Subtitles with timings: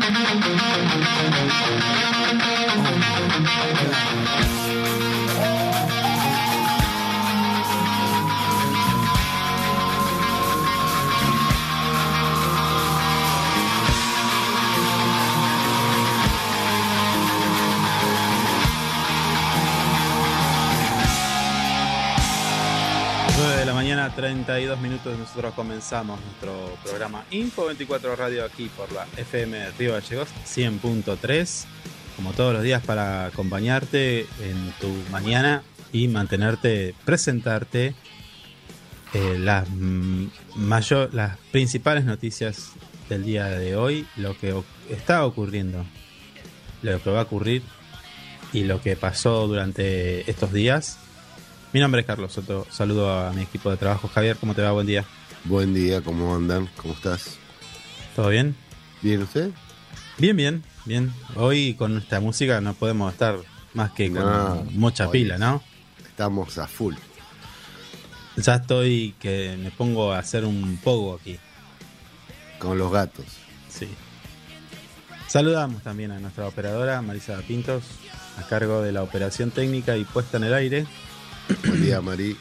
[0.00, 0.22] de
[24.16, 25.18] 32 minutos.
[25.18, 31.64] Nosotros comenzamos nuestro programa Info 24 Radio aquí por la FM Río Gallegos 100.3.
[32.16, 37.94] Como todos los días, para acompañarte en tu mañana y mantenerte, presentarte
[39.14, 40.26] eh, las, mm,
[40.56, 42.72] mayor, las principales noticias
[43.08, 44.54] del día de hoy, lo que
[44.90, 45.84] está ocurriendo,
[46.82, 47.62] lo que va a ocurrir
[48.52, 50.98] y lo que pasó durante estos días.
[51.72, 54.06] Mi nombre es Carlos Soto, saludo a mi equipo de trabajo.
[54.06, 54.72] Javier, ¿cómo te va?
[54.72, 55.06] Buen día.
[55.44, 56.68] Buen día, ¿cómo andan?
[56.76, 57.38] ¿Cómo estás?
[58.14, 58.54] ¿Todo bien?
[59.00, 59.50] ¿Bien usted?
[60.18, 61.14] Bien, bien, bien.
[61.34, 63.36] Hoy con esta música no podemos estar
[63.72, 65.62] más que con No, mucha pila, ¿no?
[66.06, 66.94] Estamos a full.
[68.36, 71.38] Ya estoy que me pongo a hacer un pogo aquí.
[72.58, 73.24] Con los gatos.
[73.70, 73.88] Sí.
[75.26, 77.82] Saludamos también a nuestra operadora Marisa Pintos,
[78.38, 80.86] a cargo de la operación técnica y puesta en el aire.
[81.48, 82.36] Buen día, Mari.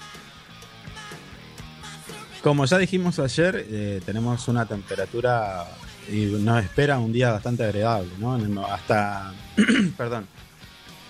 [2.44, 5.68] Como ya dijimos ayer, eh, tenemos una temperatura
[6.12, 8.66] y nos espera un día bastante agradable, ¿no?
[8.66, 9.34] Hasta,
[9.98, 10.28] perdón,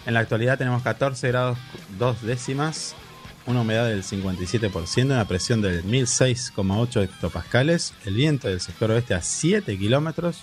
[0.06, 1.58] en la actualidad tenemos 14 grados
[1.98, 2.96] 2 décimas,
[3.46, 9.22] una humedad del 57%, una presión del 1006,8 hectopascales, el viento del sector oeste a
[9.22, 10.42] 7 kilómetros,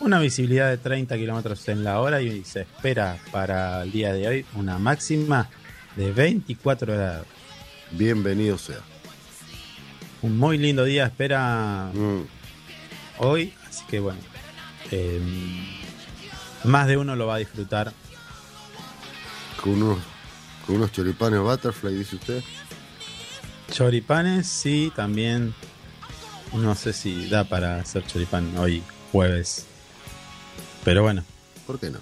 [0.00, 4.28] una visibilidad de 30 kilómetros en la hora y se espera para el día de
[4.28, 5.48] hoy una máxima
[5.96, 7.26] de 24 grados.
[7.92, 8.80] Bienvenido sea.
[10.22, 12.22] Un muy lindo día espera Mm,
[13.18, 14.18] hoy, así que bueno,
[14.90, 15.20] eh,
[16.64, 17.92] más de uno lo va a disfrutar.
[19.62, 19.98] con, unos,
[20.66, 22.42] con unos choripanes butterfly, dice usted.
[23.70, 25.54] Choripanes, sí, también.
[26.52, 29.66] No sé si da para hacer choripán hoy, jueves.
[30.84, 31.24] Pero bueno,
[31.66, 31.98] ¿Por qué no?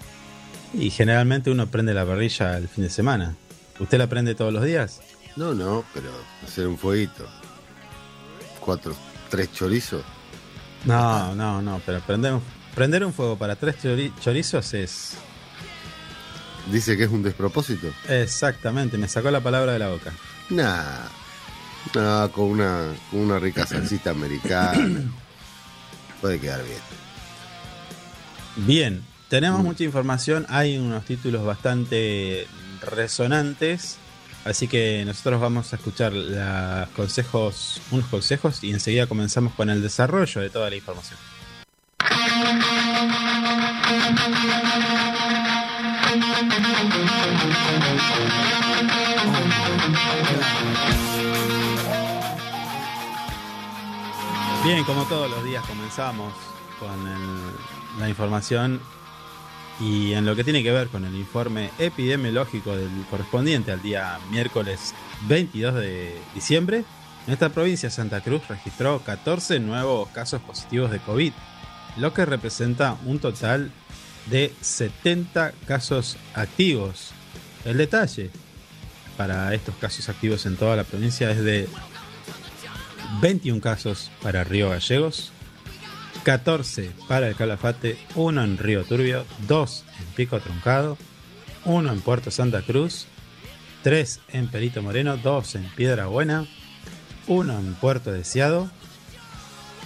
[0.75, 3.37] y generalmente uno prende la parrilla el fin de semana.
[3.82, 5.00] ¿Usted la prende todos los días?
[5.37, 6.10] No, no, pero
[6.47, 7.26] hacer un fueguito.
[8.60, 8.94] Cuatro,
[9.31, 10.03] tres chorizos.
[10.84, 12.43] No, no, no, pero prender un,
[12.75, 15.15] prender un fuego para tres chori- chorizos es
[16.70, 17.88] Dice que es un despropósito.
[18.09, 20.12] exactamente, me sacó la palabra de la boca.
[20.50, 21.09] Nah.
[21.94, 25.03] No, con una, con una rica salsita americana.
[26.20, 26.78] Puede quedar bien.
[28.56, 29.64] Bien, tenemos Mm.
[29.64, 32.47] mucha información, hay unos títulos bastante
[32.82, 33.97] resonantes,
[34.44, 39.82] así que nosotros vamos a escuchar los consejos, unos consejos y enseguida comenzamos con el
[39.82, 41.19] desarrollo de toda la información.
[54.64, 56.32] Bien, como todos los días comenzamos
[56.78, 56.97] con
[57.99, 58.81] la información
[59.82, 64.19] y en lo que tiene que ver con el informe epidemiológico del correspondiente al día
[64.31, 64.94] miércoles
[65.26, 66.84] 22 de diciembre,
[67.26, 71.32] nuestra provincia Santa Cruz registró 14 nuevos casos positivos de COVID,
[71.97, 73.72] lo que representa un total
[74.26, 77.10] de 70 casos activos.
[77.64, 78.31] El detalle
[79.16, 81.69] para estos casos activos en toda la provincia es de
[83.20, 85.32] 21 casos para Río Gallegos,
[86.22, 90.97] 14 para el Calafate, 1 en Río Turbio, 2 en Pico Truncado,
[91.65, 93.06] 1 en Puerto Santa Cruz,
[93.83, 96.47] 3 en Perito Moreno, 2 en Piedra Buena,
[97.27, 98.71] 1 en Puerto Deseado,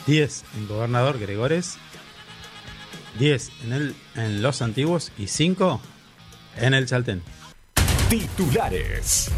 [0.07, 1.79] 10 en Gobernador Gregores,
[3.19, 5.81] 10 en, el, en Los Antiguos y 5
[6.59, 7.23] en el Chaltén.
[8.11, 9.31] Titulares.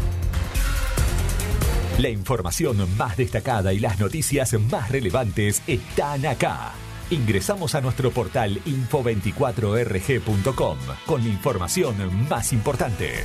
[1.97, 6.73] La información más destacada y las noticias más relevantes están acá.
[7.11, 10.77] Ingresamos a nuestro portal info24rg.com
[11.07, 13.23] con la información más importante.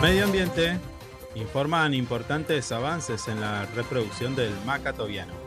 [0.00, 0.78] Medio Ambiente
[1.34, 5.45] informan importantes avances en la reproducción del macatoviano.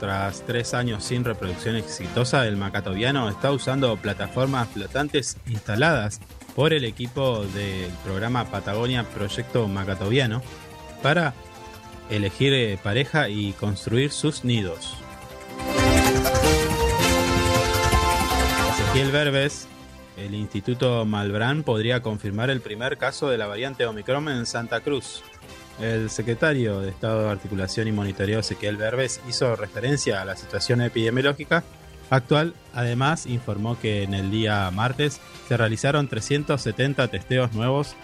[0.00, 6.20] Tras tres años sin reproducción exitosa, el macatoviano está usando plataformas flotantes instaladas
[6.56, 10.40] por el equipo del programa Patagonia Proyecto Macatoviano
[11.02, 11.34] para
[12.08, 14.96] elegir eh, pareja y construir sus nidos.
[20.16, 25.22] El Instituto Malbrán podría confirmar el primer caso de la variante Omicron en Santa Cruz.
[25.80, 30.82] El secretario de Estado de Articulación y Monitoreo Ezequiel Berbes hizo referencia a la situación
[30.82, 31.64] epidemiológica
[32.10, 32.54] actual.
[32.74, 37.96] Además, informó que en el día martes se realizaron 370 testeos nuevos,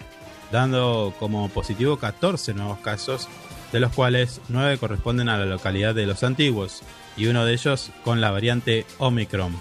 [0.51, 3.29] dando como positivo 14 nuevos casos,
[3.71, 6.81] de los cuales 9 corresponden a la localidad de Los Antiguos
[7.15, 9.55] y uno de ellos con la variante Omicron.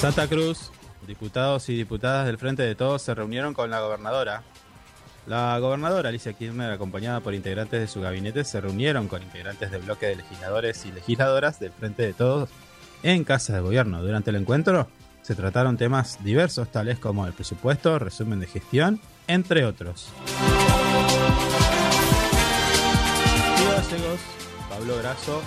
[0.00, 0.70] Santa Cruz,
[1.06, 4.42] diputados y diputadas del Frente de Todos se reunieron con la gobernadora.
[5.26, 9.82] La gobernadora Alicia Kirchner, acompañada por integrantes de su gabinete, se reunieron con integrantes del
[9.82, 12.48] bloque de legisladores y legisladoras del Frente de Todos
[13.02, 14.00] en Casa de Gobierno.
[14.00, 14.88] Durante el encuentro
[15.20, 20.08] se trataron temas diversos tales como el presupuesto, resumen de gestión, entre otros.
[24.70, 25.42] Pablo Grasso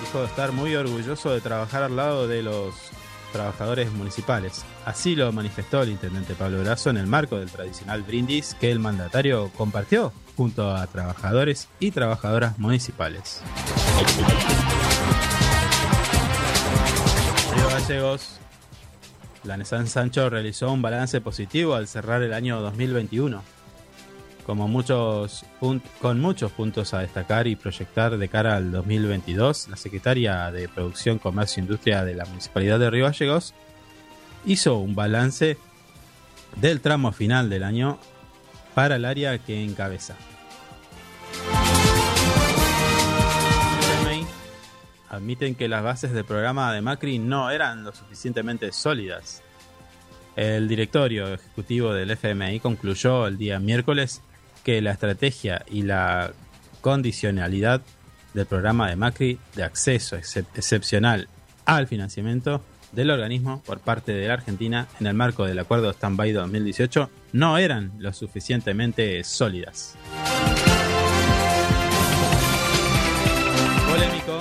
[0.00, 2.74] dijo estar muy orgulloso de trabajar al lado de los
[3.30, 4.64] trabajadores municipales.
[4.84, 8.78] Así lo manifestó el intendente Pablo Brazo en el marco del tradicional brindis que el
[8.78, 13.42] mandatario compartió junto a trabajadores y trabajadoras municipales.
[17.54, 18.40] Río Gallegos,
[19.44, 23.59] la Nissan Sancho realizó un balance positivo al cerrar el año 2021
[24.44, 25.44] como muchos
[26.00, 31.18] con muchos puntos a destacar y proyectar de cara al 2022, la secretaria de Producción,
[31.18, 33.54] Comercio e Industria de la Municipalidad de Río Gallegos
[34.44, 35.58] hizo un balance
[36.56, 37.98] del tramo final del año
[38.74, 40.16] para el área que encabeza.
[45.10, 49.42] admiten que las bases del programa de Macri no eran lo suficientemente sólidas.
[50.36, 54.22] El directorio ejecutivo del FMI concluyó el día miércoles
[54.64, 56.32] que la estrategia y la
[56.80, 57.82] condicionalidad
[58.34, 61.28] del programa de Macri de acceso excepcional
[61.64, 62.62] al financiamiento
[62.92, 67.58] del organismo por parte de la Argentina en el marco del acuerdo Stand-by 2018 no
[67.58, 69.96] eran lo suficientemente sólidas.
[73.88, 74.38] Polémico.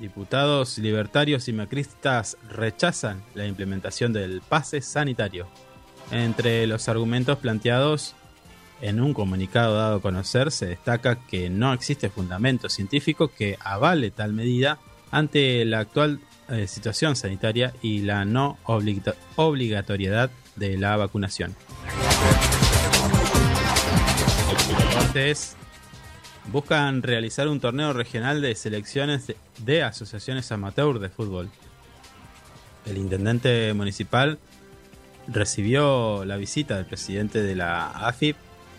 [0.00, 5.46] Diputados libertarios y macristas rechazan la implementación del pase sanitario.
[6.10, 8.14] Entre los argumentos planteados
[8.84, 14.10] en un comunicado dado a conocer se destaca que no existe fundamento científico que avale
[14.10, 14.78] tal medida
[15.10, 16.20] ante la actual
[16.50, 18.58] eh, situación sanitaria y la no
[19.36, 21.56] obligatoriedad de la vacunación.
[24.68, 25.56] Deportes
[26.52, 29.32] buscan realizar un torneo regional de selecciones
[29.64, 31.48] de asociaciones amateur de fútbol.
[32.84, 34.38] El intendente municipal
[35.26, 38.36] recibió la visita del presidente de la AFIP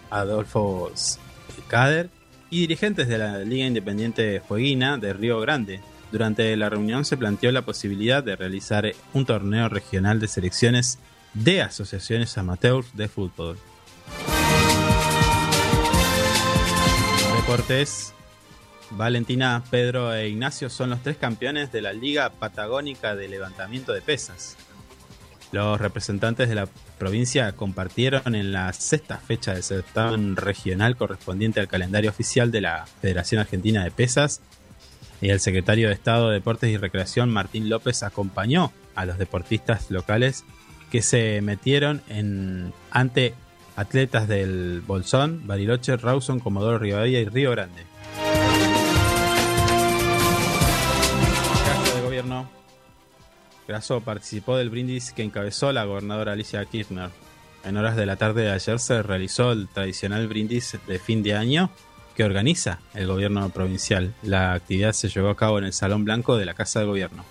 [0.10, 0.92] Adolfo
[1.68, 2.10] Cader
[2.50, 5.82] y dirigentes de la Liga Independiente Fueguina de Río Grande.
[6.12, 11.00] Durante la reunión se planteó la posibilidad de realizar un torneo regional de selecciones
[11.34, 13.58] de asociaciones amateurs de fútbol.
[17.36, 18.14] Deportes.
[18.92, 24.02] Valentina, Pedro e Ignacio son los tres campeones de la Liga Patagónica de Levantamiento de
[24.02, 24.58] Pesas.
[25.52, 31.68] Los representantes de la provincia compartieron en la sexta fecha del certamen regional correspondiente al
[31.68, 34.42] calendario oficial de la Federación Argentina de Pesas.
[35.22, 39.90] Y el secretario de Estado de Deportes y Recreación, Martín López, acompañó a los deportistas
[39.92, 40.44] locales
[40.92, 43.34] que se metieron en, ante
[43.76, 47.84] atletas del Bolsón, Bariloche, Rawson, Comodoro Rivadavia y Río Grande.
[53.68, 57.10] Grasso participó del brindis que encabezó la gobernadora Alicia Kirchner.
[57.64, 61.36] En horas de la tarde de ayer se realizó el tradicional brindis de fin de
[61.36, 61.72] año
[62.16, 64.14] que organiza el gobierno provincial.
[64.22, 67.26] La actividad se llevó a cabo en el Salón Blanco de la Casa de Gobierno.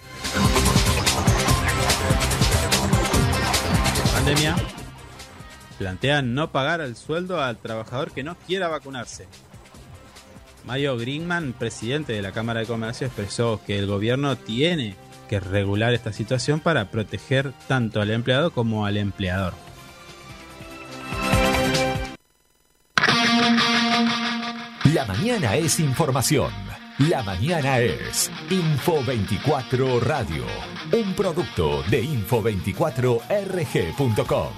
[4.13, 4.57] Pandemia
[5.79, 9.29] plantean no pagar el sueldo al trabajador que no quiera vacunarse.
[10.67, 14.97] Mario Greenman, presidente de la Cámara de Comercio, expresó que el gobierno tiene
[15.41, 19.55] regular esta situación para proteger tanto al empleado como al empleador.
[24.93, 26.53] La mañana es información.
[26.99, 30.45] La mañana es Info 24 Radio,
[30.93, 34.53] un producto de info24rg.com.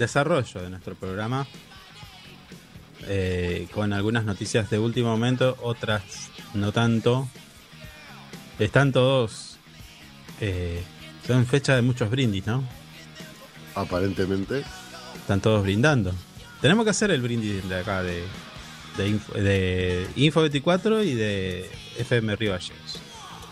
[0.00, 1.46] desarrollo de nuestro programa
[3.06, 6.02] eh, con algunas noticias de último momento, otras
[6.54, 7.28] no tanto.
[8.58, 9.58] Están todos
[10.40, 10.82] eh,
[11.26, 12.64] son fecha de muchos brindis, ¿no?
[13.74, 14.64] Aparentemente.
[15.14, 16.12] Están todos brindando.
[16.60, 18.24] Tenemos que hacer el brindis de acá de,
[18.96, 23.00] de, Info, de Info 24 y de FM Río Gallegos.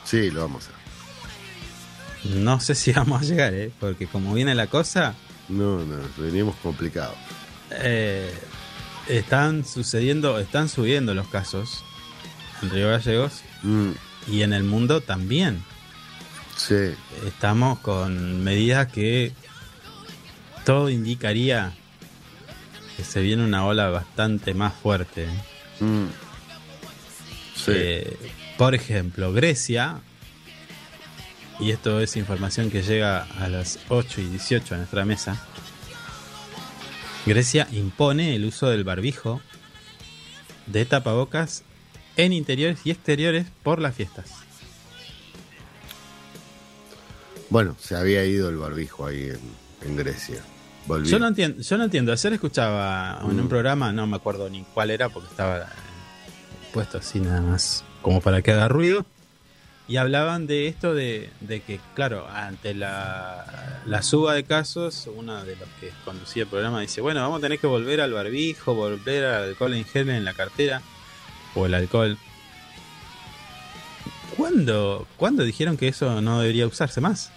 [0.04, 2.34] Sí, lo vamos a hacer.
[2.36, 3.70] No sé si vamos a llegar, ¿eh?
[3.78, 5.14] porque como viene la cosa,
[5.48, 7.16] No, no, venimos complicados.
[7.70, 8.32] eh,
[9.08, 11.82] están sucediendo, están subiendo los casos
[12.62, 13.90] en Río Gallegos Mm,
[14.28, 15.62] y en el mundo también.
[16.56, 16.94] sí,
[17.26, 19.32] Estamos con medidas que
[20.64, 21.72] todo indicaría
[22.96, 25.26] que se viene una ola bastante más fuerte.
[25.80, 26.06] mm,
[27.56, 27.72] sí.
[27.74, 28.16] Eh,
[28.58, 30.00] por ejemplo, Grecia,
[31.60, 35.40] y esto es información que llega a las 8 y 18 a nuestra mesa,
[37.26, 39.40] Grecia impone el uso del barbijo
[40.66, 41.62] de tapabocas
[42.16, 44.30] en interiores y exteriores por las fiestas.
[47.50, 49.40] Bueno, se había ido el barbijo ahí en,
[49.88, 50.42] en Grecia.
[51.04, 52.12] Yo no entiendo, yo no entiendo.
[52.12, 53.48] Ayer escuchaba en un Mm.
[53.48, 55.68] programa, no me acuerdo ni cuál era porque estaba
[56.72, 59.04] puesto así nada más como para que haga ruido.
[59.88, 65.42] Y hablaban de esto de, de que, claro, ante la, la suba de casos, uno
[65.44, 68.74] de los que conducía el programa dice, bueno, vamos a tener que volver al barbijo,
[68.74, 70.82] volver al alcohol en gel en la cartera,
[71.54, 72.18] o el alcohol.
[74.36, 77.30] ¿Cuándo, ¿Cuándo dijeron que eso no debería usarse más?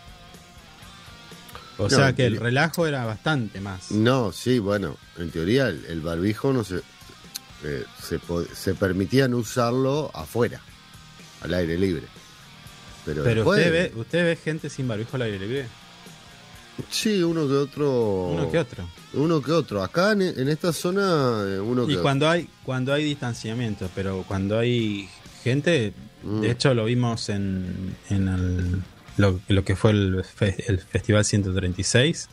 [1.77, 3.91] O No, sea que el relajo era bastante más.
[3.91, 6.81] No, sí, bueno, en teoría el, el barbijo no se,
[7.63, 8.19] eh, se,
[8.53, 10.59] se permitía no usarlo afuera,
[11.41, 12.03] al aire libre.
[13.05, 15.65] Pero, Pero después- usted ve, usted ve gente sin barbijo al aire libre.
[16.89, 18.27] Sí, uno que otro.
[18.27, 18.87] Uno que otro.
[19.13, 19.83] Uno que otro.
[19.83, 24.23] Acá en, en esta zona, eh, uno que Y cuando hay, cuando hay distanciamiento, pero
[24.27, 25.09] cuando hay
[25.43, 25.93] gente,
[26.23, 26.41] Mm.
[26.41, 28.81] de hecho lo vimos en, en el-
[29.17, 32.29] lo, lo que fue el, fe- el Festival 136.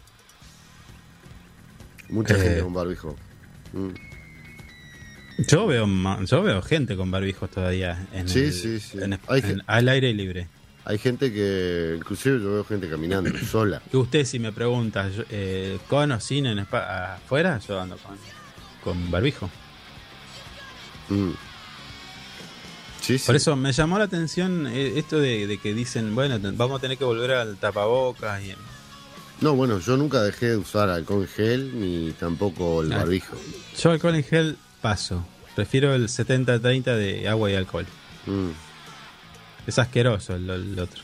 [2.11, 3.17] Mucha eh, gente con barbijo.
[3.73, 3.89] Mm.
[5.47, 5.87] Yo veo
[6.25, 8.99] yo veo gente con barbijos todavía en, Sí, el- sí, sí.
[9.01, 10.49] en- Hay en- gen- al aire libre.
[10.89, 13.83] Hay gente que, inclusive yo veo gente caminando sola.
[13.93, 17.59] Y usted si me pregunta, eh, ¿con o sin en afuera?
[17.69, 18.17] Yo ando con,
[18.83, 19.51] con barbijo.
[21.11, 21.31] Mm.
[23.03, 23.27] Sí, sí.
[23.27, 26.81] Por eso me llamó la atención eh, esto de, de que dicen, bueno, vamos a
[26.81, 28.43] tener que volver al tapabocas.
[28.43, 28.55] Y,
[29.41, 32.99] No, bueno, yo nunca dejé de usar alcohol en gel ni tampoco el Ah.
[32.99, 33.37] barbijo.
[33.81, 35.25] yo alcohol en gel paso.
[35.55, 37.87] Prefiero el 70-30 de agua y alcohol.
[38.27, 38.49] Mm.
[39.69, 41.03] Es asqueroso el, el otro.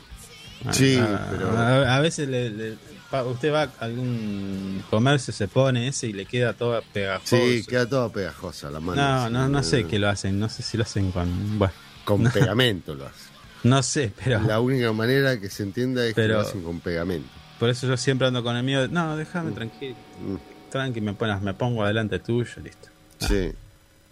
[0.65, 2.77] A- Sí, a, pero- a, a veces le- le-
[3.11, 7.37] pa- usted va a algún comercio, se pone ese y le queda toda pegajosa.
[7.37, 9.01] Sí, queda toda pegajosa la mano.
[9.01, 10.39] no, no, no sé qué lo hacen.
[10.39, 11.59] No sé si lo hacen con...
[11.59, 13.27] Bueno, Con pegamento lo hacen.
[13.63, 14.41] no sé, pero...
[14.41, 17.29] La única manera que se entienda es que Pero- lo hacen con pegamento.
[17.59, 18.81] Por eso yo siempre ando con el mío.
[18.81, 19.95] de, No, déjame tranquilo.
[20.27, 20.35] Mm.
[20.71, 22.89] Tranqui, me, pones, me pongo adelante tuyo, listo.
[23.19, 23.51] Sí,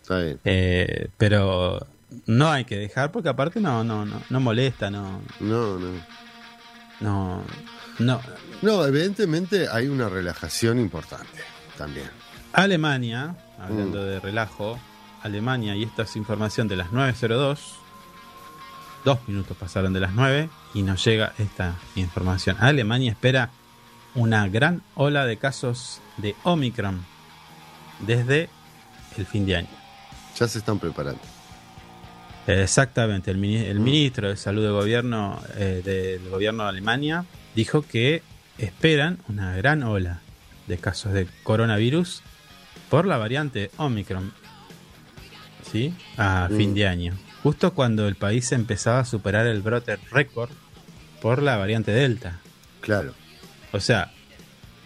[0.01, 0.39] está bien.
[0.45, 1.85] Eh, pero
[2.25, 5.91] no hay que dejar porque aparte no, no, no, no molesta, no, No, no.
[6.99, 7.43] no,
[7.99, 8.21] no.
[8.61, 11.39] No, evidentemente hay una relajación importante
[11.77, 12.09] también.
[12.53, 14.05] Alemania, hablando Mm.
[14.05, 14.79] de relajo,
[15.23, 17.59] Alemania, y esta es información de las 9.02,
[19.05, 22.57] dos minutos pasaron de las 9 y nos llega esta información.
[22.59, 23.49] Alemania espera
[24.15, 27.03] una gran ola de casos de Omicron
[27.99, 28.49] desde
[29.17, 29.69] el fin de año.
[30.37, 31.21] Ya se están preparando.
[32.47, 38.21] Exactamente, el, el ministro de Salud del gobierno, eh, del gobierno de Alemania dijo que
[38.57, 40.19] esperan una gran ola
[40.67, 42.21] de casos de coronavirus
[42.89, 44.33] por la variante Omicron.
[45.71, 45.93] ¿Sí?
[46.17, 46.57] A Mm.
[46.57, 47.17] fin de año.
[47.41, 50.49] Justo cuando el país empezaba a superar el brote récord
[51.21, 52.39] por la variante Delta.
[52.81, 53.13] Claro.
[53.71, 54.11] O sea,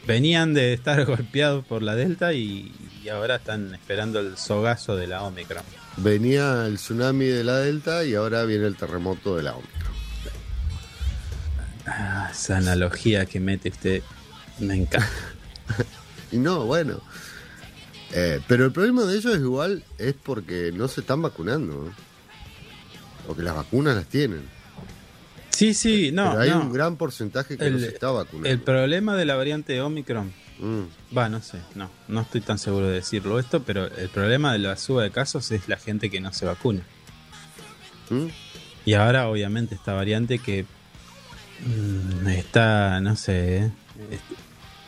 [0.05, 2.71] venían de estar golpeados por la Delta y,
[3.03, 5.63] y ahora están esperando el sogazo de la Omicron.
[5.97, 9.93] Venía el tsunami de la Delta y ahora viene el terremoto de la Omicron.
[11.87, 14.03] Ah, esa analogía que mete usted
[14.59, 15.07] me encanta.
[16.31, 16.99] Y no, bueno.
[18.11, 21.85] Eh, pero el problema de ellos es igual, es porque no se están vacunando.
[21.85, 21.93] ¿no?
[23.25, 24.41] Porque las vacunas las tienen.
[25.49, 26.31] Sí, sí, no.
[26.31, 26.61] pero hay no.
[26.61, 28.49] un gran porcentaje que no El- se está vacunando.
[28.49, 32.87] El problema de la variante Omicron, Mm, va, no sé, no, no estoy tan seguro
[32.87, 36.19] de decirlo esto, pero el problema de la suba de casos es la gente que
[36.19, 36.81] no se vacuna.
[38.09, 38.25] mm.
[38.85, 40.65] Y ahora, obviamente, esta variante que
[41.65, 43.71] mm, está, no sé, eh,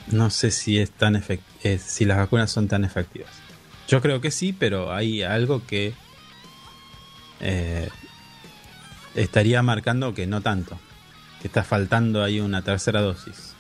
[0.08, 3.30] no sé si es tan efect- eh, si las vacunas son tan efectivas.
[3.88, 5.94] Yo creo que sí, pero hay algo que
[7.42, 7.90] eh,
[9.16, 10.80] estaría marcando que no tanto.
[11.42, 13.54] Que está faltando ahí una tercera dosis.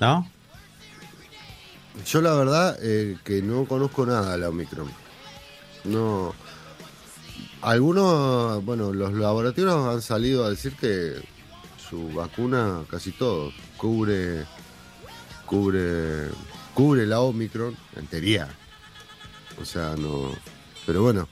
[0.00, 0.30] ¿No?
[2.04, 4.90] Yo la verdad eh, que no conozco nada de la Omicron.
[5.84, 6.34] No.
[7.62, 11.14] Algunos, bueno, los laboratorios han salido a decir que
[11.88, 14.44] su vacuna, casi todos, cubre,
[15.46, 16.28] cubre,
[16.74, 18.48] cubre la Omicron, en teoría.
[19.60, 20.30] O sea, no.
[20.84, 21.28] Pero bueno,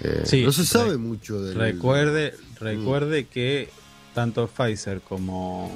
[0.00, 1.56] eh, Sí, no se sabe mucho del.
[1.56, 3.70] Recuerde, recuerde que
[4.14, 5.72] tanto Pfizer como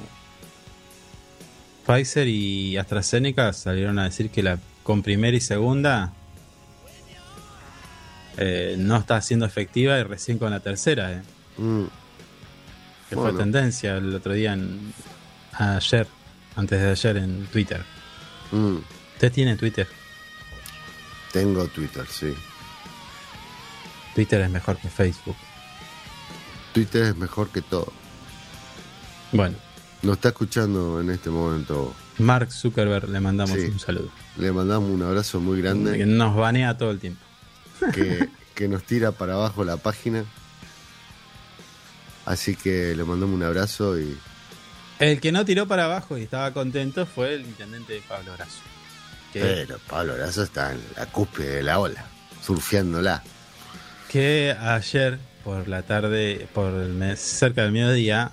[1.85, 6.13] Pfizer y AstraZeneca salieron a decir que la con primera y segunda
[8.37, 11.21] eh, no está siendo efectiva y recién con la tercera, eh,
[11.57, 11.85] Mm,
[13.09, 13.31] que Bueno.
[13.31, 14.93] fue tendencia el otro día, en,
[15.53, 16.05] ayer,
[16.57, 17.81] antes de ayer en Twitter.
[18.51, 18.77] mm.
[19.13, 19.87] ¿Usted tiene Twitter?
[21.31, 22.33] Tengo Twitter, sí.
[24.13, 25.37] Twitter es mejor que Facebook.
[26.73, 27.93] Twitter es mejor que todo.
[29.31, 29.55] Bueno,
[30.05, 31.93] Nos está escuchando en este momento.
[32.19, 33.65] Mark Zuckerberg le mandamos Sí.
[33.65, 34.09] un saludo.
[34.37, 35.97] Le mandamos un abrazo muy grande.
[35.97, 37.21] Que nos banea todo el tiempo.
[37.93, 40.23] que, que nos tira para abajo la página.
[42.25, 44.17] Así que le mandamos un abrazo y
[44.99, 48.59] El que no tiró para abajo y estaba contento fue el intendente Pablo Grasso.
[49.33, 52.05] Que, pero Pablo Brazo está en la cúspide de la ola,
[52.41, 53.21] surfeándola.
[54.09, 58.31] que ayer por la tarde, por el mes, cerca del mediodía,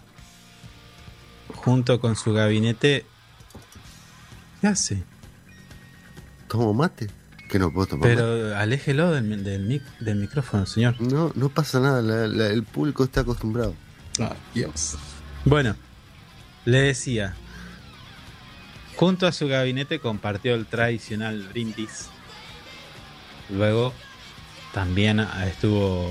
[1.64, 3.04] junto con su gabinete,
[4.60, 5.02] ¿qué hace?
[6.48, 7.08] ¿Tomo mate?
[7.48, 8.20] Que no puedo tomar mate?
[8.22, 11.00] Pero aléjelo del, del, mic- del micrófono, señor.
[11.00, 13.74] No, no pasa nada, la- la- el público está acostumbrado.
[14.54, 14.96] Dios.
[15.44, 15.74] Bueno,
[16.66, 17.34] le decía,
[18.96, 22.08] junto a su gabinete compartió el tradicional brindis.
[23.50, 23.92] Luego
[24.74, 26.08] también estuvo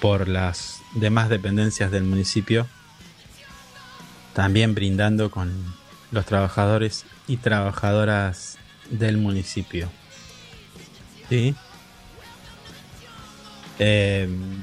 [0.00, 2.66] por las demás dependencias del municipio,
[4.34, 5.74] también brindando con
[6.10, 8.58] los trabajadores y trabajadoras
[8.90, 9.90] del municipio.
[11.28, 11.54] ¿Sí?
[13.78, 14.60] Em,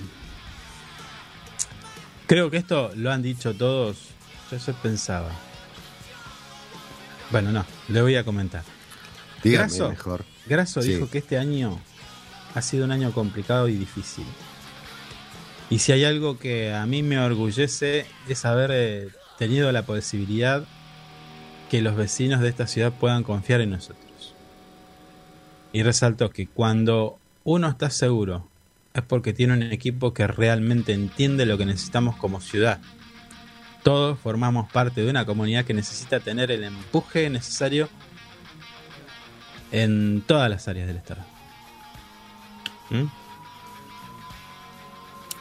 [2.28, 3.98] Creo que esto lo han dicho todos.
[4.50, 5.32] Yo eso pensaba.
[7.30, 8.64] Bueno, no, le voy a comentar.
[9.44, 9.90] Dígame Graso.
[9.90, 10.24] mejor.
[10.46, 10.94] Grasso Sí.
[10.94, 11.78] dijo que este año
[12.56, 14.26] ha sido un año complicado y difícil.
[15.70, 19.10] Y si hay algo que a mí me orgullece es haber eh,
[19.42, 20.66] tenido la posibilidad
[21.72, 24.36] que los vecinos de esta ciudad puedan confiar en nosotros.
[25.74, 28.48] Y resaltó que cuando uno está seguro
[28.94, 32.82] es porque tiene un equipo que realmente entiende lo que necesitamos como ciudad.
[33.82, 37.90] Todos formamos parte de una comunidad que necesita tener el empuje necesario
[39.72, 41.26] en todas las áreas del Estado.
[42.92, 43.06] ¿Mm?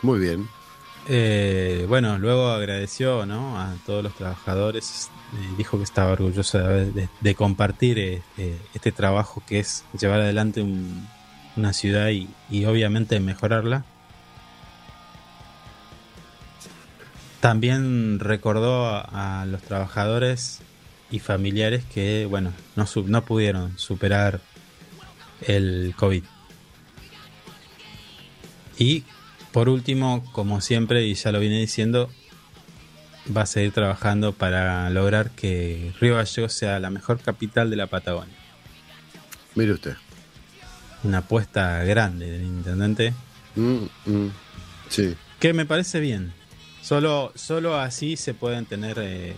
[0.01, 0.60] Muy bien.
[1.09, 3.59] Eh, bueno, luego agradeció ¿no?
[3.61, 9.43] a todos los trabajadores, eh, dijo que estaba orgulloso de, compartir eh, eh, este trabajo
[9.47, 11.09] que es llevar adelante un-
[11.57, 13.85] una ciudad y, y obviamente mejorarla.
[17.41, 20.61] También recordó a, los trabajadores
[21.11, 24.41] y familiares que, bueno, no, no pudieron superar
[25.41, 26.23] el COVID.
[28.79, 29.05] Y
[29.53, 32.11] por último, como siempre, y ya lo vine diciendo,
[33.37, 37.87] va a seguir trabajando para lograr que Río Gallegos sea la mejor capital de la
[37.87, 38.35] Patagonia.
[39.55, 39.95] Mire usted.
[41.03, 43.13] Una apuesta grande del intendente,
[43.57, 44.33] Mm, mm.
[44.89, 45.17] Sí.
[45.41, 46.33] que me parece bien.
[46.83, 49.35] Solo, solo así se pueden tener eh,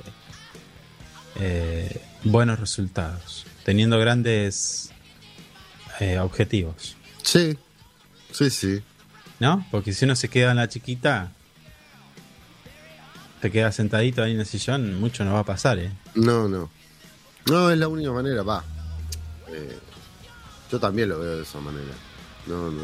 [1.40, 4.90] eh, buenos resultados, teniendo grandes
[6.00, 7.56] eh, objetivos, Sí.
[8.32, 8.82] Sí, sí.
[9.42, 9.66] ¿No?
[9.72, 11.32] Porque si uno se queda en la chiquita,
[13.40, 15.90] se queda sentadito ahí en el sillón, mucho no va a pasar, ¿eh?
[16.14, 16.70] No, no.
[17.46, 18.62] No, es la única manera, va.
[19.48, 19.78] Eh,
[20.70, 21.92] yo también lo veo de esa manera.
[22.46, 22.82] No, no,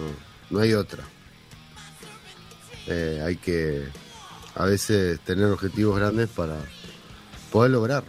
[0.50, 1.04] no hay otra.
[2.88, 3.86] Eh, hay que
[4.56, 6.56] a veces tener objetivos grandes para
[7.52, 8.02] poder lograr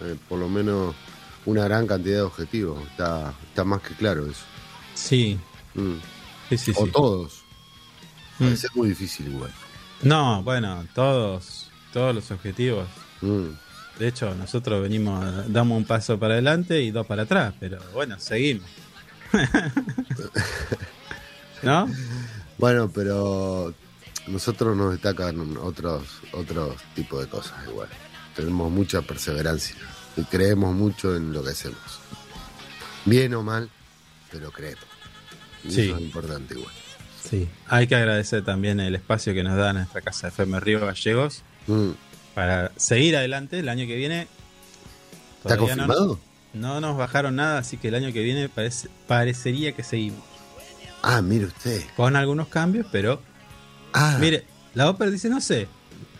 [0.00, 0.94] eh, por lo menos
[1.44, 2.82] una gran cantidad de objetivos.
[2.88, 4.44] Está, está más que claro eso.
[4.94, 5.38] Sí,
[5.74, 5.96] Mm.
[6.48, 6.72] sí, sí.
[6.76, 6.92] O sí.
[6.92, 7.43] todos.
[8.38, 8.44] Mm.
[8.44, 9.50] A es muy difícil igual.
[10.02, 12.88] No, bueno, todos, todos los objetivos.
[13.20, 13.48] Mm.
[13.98, 18.18] De hecho, nosotros venimos, damos un paso para adelante y dos para atrás, pero bueno,
[18.18, 18.68] seguimos.
[21.62, 21.88] ¿No?
[22.58, 23.74] Bueno, pero
[24.26, 27.88] nosotros nos destacan otros otros tipos de cosas igual.
[28.34, 29.76] Tenemos mucha perseverancia.
[30.16, 31.78] Y creemos mucho en lo que hacemos.
[33.04, 33.68] Bien o mal,
[34.30, 34.84] pero creemos.
[35.64, 35.80] Y Sí.
[35.82, 36.72] Eso es importante igual.
[37.28, 41.42] Sí, hay que agradecer también el espacio que nos da nuestra casa FM Río Gallegos
[41.66, 41.90] Mm.
[42.34, 44.28] para seguir adelante el año que viene.
[45.38, 46.20] ¿Está Todavía no nos- confirmado?
[46.52, 50.22] No, nos bajaron nada, así que el año que viene parece- parecería que seguimos.
[51.02, 51.82] Ah, mire usted.
[51.96, 53.20] Con algunos cambios, pero
[53.92, 55.68] Ah, mire, la ópera dice, no sé.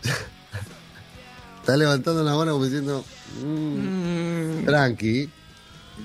[1.61, 3.03] está levantando la mano como diciendo,
[3.43, 5.29] mm, Mm, tranqui,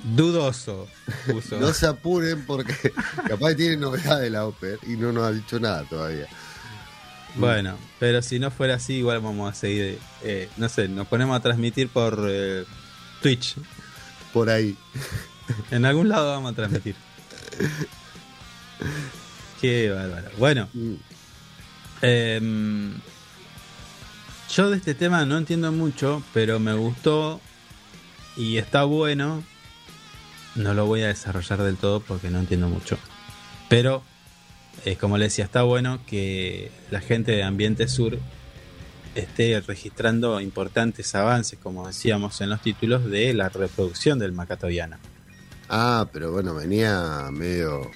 [0.04, 0.88] dudoso.
[1.26, 1.58] puso.
[1.60, 2.92] no se apuren porque
[3.28, 6.26] capaz tiene novedades la Oper y no nos ha dicho nada todavía.
[7.36, 9.98] Bueno, pero si no fuera así, igual vamos a seguir.
[10.22, 12.64] eh, no sé, nos ponemos a transmitir por eh,
[13.22, 13.56] Twitch.
[14.32, 14.76] Por ahí.
[15.70, 16.94] En algún lado vamos a transmitir.
[19.60, 20.30] Qué bárbaro.
[20.38, 20.94] Bueno, Mm.
[22.02, 22.94] Em,
[24.54, 27.40] yo de este tema no entiendo mucho, pero me gustó
[28.36, 29.44] y está bueno.
[30.56, 32.98] No lo voy a desarrollar del todo porque no entiendo mucho.
[33.68, 34.02] Pero,
[34.84, 38.18] eh, como le decía, está bueno que la gente de Ambiente Sur
[39.14, 44.96] esté registrando importantes avances, como decíamos en los títulos, de la reproducción del macatoviano.
[45.68, 47.90] Ah, pero bueno, venía medio...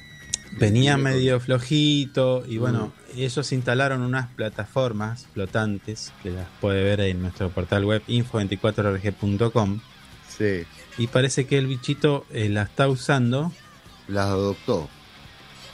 [0.56, 7.22] Venía medio flojito y bueno, ellos instalaron unas plataformas flotantes que las puede ver en
[7.22, 9.80] nuestro portal web info24rg.com
[10.28, 10.64] Sí,
[10.98, 13.52] y parece que el bichito eh, la está usando,
[14.08, 14.88] las adoptó.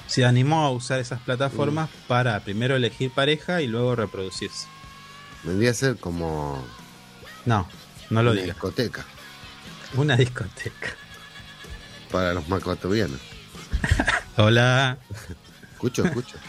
[0.06, 4.66] se animó a usar esas plataformas para primero elegir pareja y luego reproducirse.
[5.44, 6.62] Vendría a ser como
[7.46, 7.66] No,
[8.10, 9.04] no lo una discoteca
[9.96, 10.90] Una discoteca.
[12.10, 13.20] para los macatovianos.
[14.36, 14.98] Hola.
[15.72, 16.36] Escucho, escucho.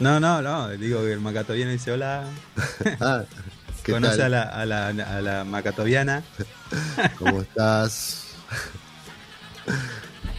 [0.00, 2.24] No, no, no, digo que el macatoviano dice hola.
[3.00, 3.57] Ah, ¿qué
[3.92, 6.22] Conoce a la, a, la, a la macatoviana.
[7.18, 8.24] ¿Cómo estás?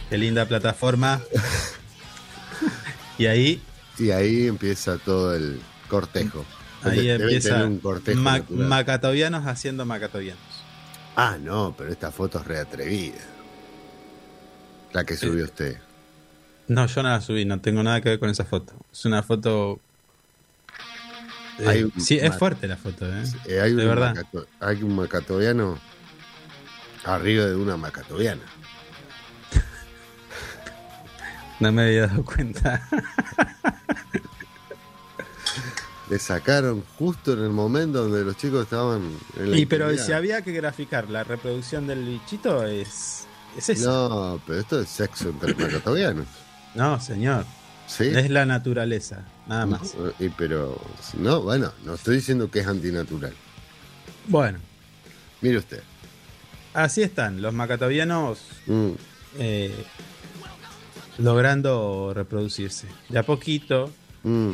[0.08, 1.20] Qué linda plataforma.
[3.18, 3.62] y ahí,
[3.98, 6.44] Y ahí empieza todo el cortejo.
[6.82, 8.66] ahí Debe empieza un cortejo ma- natural.
[8.68, 10.42] macatovianos haciendo macatovianos.
[11.16, 13.18] Ah, no, pero esta foto es reatrevida.
[14.92, 15.76] La que Eh, subió usted.
[16.68, 18.72] No, yo no la subí, no tengo nada que ver con esa foto.
[18.92, 19.80] Es una foto.
[21.60, 23.22] Eh, Hay un- sí, es fuerte la foto, ¿eh?
[23.46, 24.14] Eh, hay, de verdad.
[24.14, 25.78] macato- hay un macatoviano
[27.04, 28.42] arriba de una macatoviana.
[31.60, 32.88] No me había dado cuenta.
[36.08, 40.12] Le sacaron justo en el momento donde los chicos estaban en la y pero si
[40.12, 43.26] había que graficar la reproducción del bichito, es.
[43.56, 44.08] Es eso.
[44.08, 46.26] No, pero esto es sexo entre macatovianos.
[46.74, 47.44] No, señor.
[47.90, 48.04] ¿Sí?
[48.04, 49.94] Es la naturaleza, nada más.
[49.96, 50.80] No, y pero,
[51.18, 53.32] no, bueno, no estoy diciendo que es antinatural.
[54.28, 54.58] Bueno,
[55.40, 55.82] Mire usted.
[56.72, 58.90] así están los macatovianos Mm,
[59.38, 59.84] eh,
[61.18, 62.86] logrando reproducirse.
[63.08, 63.92] De a poquito.
[64.22, 64.52] mm.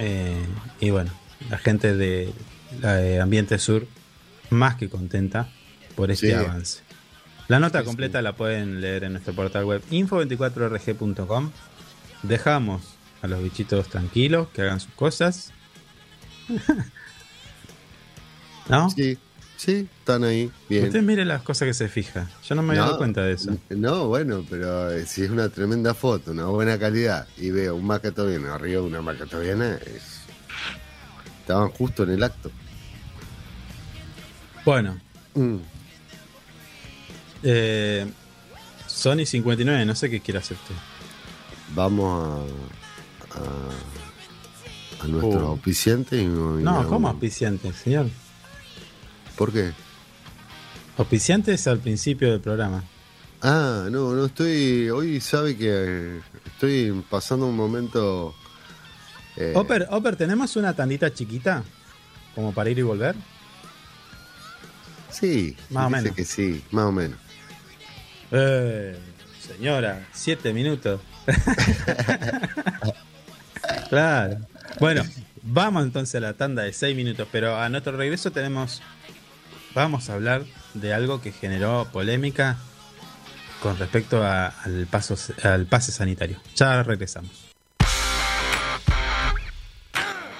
[0.00, 0.44] eh,
[0.80, 1.10] y bueno,
[1.50, 2.32] la gente de,
[2.80, 3.86] la de Ambiente Sur
[4.50, 5.48] más que contenta
[5.94, 6.32] por este Sí.
[6.32, 6.80] avance.
[7.48, 11.50] La nota Sí, completa la pueden leer en nuestro portal web info24rg.com.
[12.22, 12.82] Dejamos
[13.22, 15.52] a los bichitos tranquilos, que hagan sus cosas.
[18.68, 18.90] ¿No?
[18.90, 19.18] Sí,
[19.56, 20.50] sí, están ahí.
[20.68, 20.86] Bien.
[20.86, 22.28] Usted mire las cosas que se fija.
[22.46, 23.56] Yo no me había No, dado cuenta de eso.
[23.70, 27.86] No, bueno, pero eh, si es una tremenda foto, una buena calidad, y veo un
[27.86, 30.20] macatoviano arriba de una macatoviana, es...
[31.40, 32.50] estaban justo en el acto.
[34.64, 35.00] Bueno,
[35.34, 35.58] Mm.
[37.44, 38.06] eh,
[38.86, 40.74] Sony 59, no sé qué quiere hacer usted.
[41.74, 42.42] Vamos
[43.32, 45.48] a, a, a nuestro Uh.
[45.50, 48.06] auspiciante y no, No, ¿cómo auspiciante, señor?
[49.36, 49.72] ¿Por qué?
[50.96, 52.82] Auspiciante es al principio del programa.
[53.42, 54.90] Ah, no, no estoy.
[54.90, 58.34] Hoy sabe que eh, estoy pasando un momento.
[59.36, 61.62] eh, Oper, Oper, ¿tenemos una tandita chiquita?
[62.34, 63.14] Como para ir y volver.
[65.10, 66.14] Sí, Más o menos.
[66.16, 67.18] que sí, más o menos.
[68.32, 68.98] Eh,
[69.46, 71.00] señora, siete minutos.
[73.88, 74.38] claro.
[74.80, 75.02] Bueno,
[75.42, 78.82] vamos entonces a la tanda de seis minutos, pero a nuestro regreso tenemos.
[79.74, 82.56] Vamos a hablar de algo que generó polémica
[83.62, 86.40] con respecto a- al, paso, al pase sanitario.
[86.56, 87.30] Ya regresamos.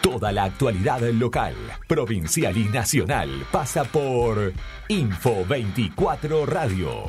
[0.01, 1.55] Toda la actualidad local,
[1.87, 4.53] provincial y nacional pasa por
[4.89, 7.05] Info 24 Radio.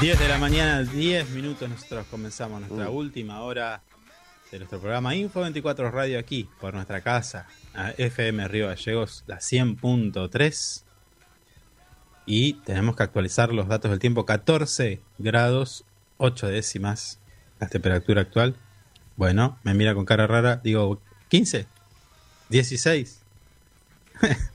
[0.00, 2.96] 10 de la mañana, 10 minutos, nosotros comenzamos nuestra Uh.
[2.96, 3.82] última hora
[4.50, 9.38] de nuestro programa Info 24 Radio aquí, por nuestra casa, a FM Río Gallegos, la
[9.40, 10.84] 100.3.
[12.26, 15.84] Y tenemos que actualizar los datos del tiempo, 14 grados,
[16.16, 17.18] 8 décimas,
[17.58, 18.56] la temperatura actual.
[19.16, 21.66] Bueno, me mira con cara rara, digo, 15,
[22.48, 23.20] 16.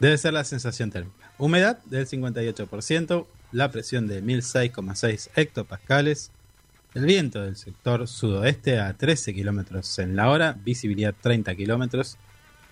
[0.00, 1.32] Debe ser la sensación térmica.
[1.38, 6.30] Humedad del 58%, la presión de 1006,6 hectopascales,
[6.94, 12.16] el viento del sector sudoeste a 13 kilómetros en la hora, visibilidad 30 kilómetros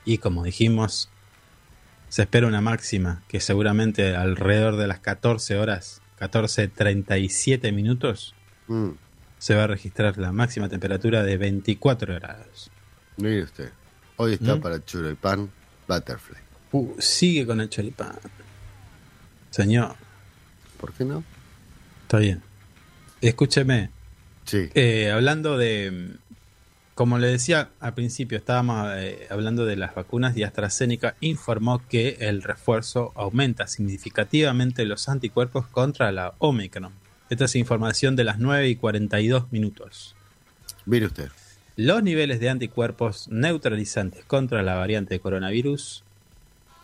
[0.05, 1.11] y como dijimos,
[2.09, 8.35] se espera una máxima que seguramente alrededor de las 14 horas, 14.37 minutos,
[8.69, 8.91] Mm,
[9.39, 12.71] se va a registrar la máxima temperatura de 24 grados.
[13.17, 13.71] mire usted.
[14.17, 14.61] Hoy está ¿Mm?
[14.61, 14.81] para
[15.21, 15.51] pan
[15.87, 16.39] Butterfly.
[16.73, 18.19] Uh, sigue con el choripán.
[19.51, 19.95] Señor,
[20.77, 21.25] ¿Por qué no?
[22.03, 22.43] está bien.
[23.21, 23.91] Escúcheme,
[24.45, 24.69] Sí.
[24.75, 26.12] Eh, hablando de,
[26.95, 32.17] como le decía al principio, estábamos eh, hablando de las vacunas y AstraZeneca informó que
[32.21, 36.93] el refuerzo aumenta significativamente los anticuerpos contra la Omicron.
[37.29, 40.15] Esta es información de las 9 y 42 minutos.
[40.85, 41.29] Mire usted.
[41.75, 46.05] Los niveles de anticuerpos neutralizantes contra la variante de coronavirus,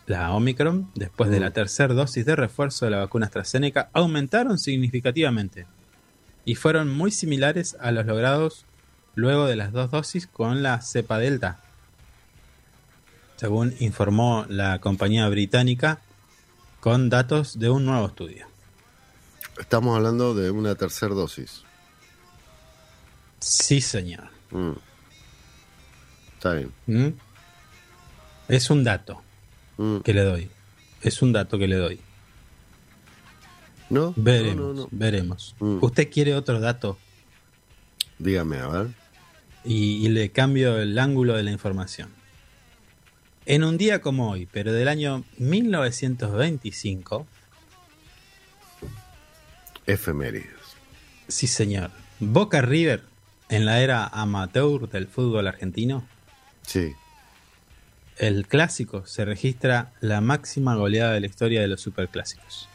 [0.05, 1.43] la Omicron, después de Mm.
[1.43, 5.65] la tercera dosis de refuerzo de la vacuna AstraZeneca, aumentaron significativamente
[6.45, 8.65] y fueron muy similares a los logrados
[9.15, 11.59] luego de las dos dosis con la cepa Delta.
[13.37, 15.99] Según informó la compañía británica
[16.79, 18.47] con datos de un nuevo estudio.
[19.59, 21.63] Estamos hablando de una tercera dosis.
[23.39, 24.25] Sí, señor.
[24.51, 24.71] Mm.
[26.33, 26.71] Está bien.
[26.87, 27.13] ¿Mm?
[28.49, 29.21] Es un dato
[29.77, 29.97] Mm.
[29.99, 30.49] que le doy.
[31.01, 31.99] Es un dato que le doy.
[33.89, 34.13] ¿No?
[34.15, 34.87] Veremos, No, no, no.
[34.91, 35.55] veremos.
[35.59, 35.77] Mm.
[35.81, 36.97] ¿Usted quiere otro dato?
[38.19, 38.87] Dígame, a ver.
[39.65, 42.09] Y, y le cambio el ángulo de la información.
[43.45, 47.27] En un día como hoy, pero del año 1925,
[49.85, 50.47] Efemérides.
[51.27, 53.03] sí señor, Boca River,
[53.49, 56.07] en la era amateur del fútbol argentino,
[56.65, 56.93] Sí.
[58.17, 62.69] El clásico se registra la máxima goleada de la historia de los superclásicos.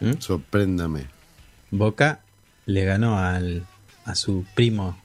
[0.00, 0.14] ¿Mm?
[0.18, 1.06] Sorpréndame,
[1.70, 2.20] Boca
[2.66, 3.66] le ganó al,
[4.04, 4.98] a su primo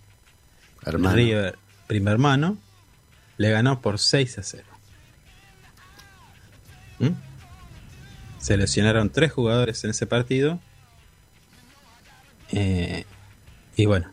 [0.86, 1.16] hermano.
[1.16, 2.58] River, primo hermano,
[3.38, 4.64] le ganó por 6 a 0.
[7.00, 7.08] ¿Mm?
[8.40, 10.60] Se lesionaron tres jugadores en ese partido.
[12.52, 13.06] Eh,
[13.76, 14.12] y bueno,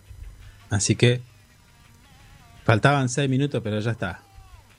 [0.70, 1.22] así que
[2.66, 4.20] faltaban 6 minutos, pero ya está.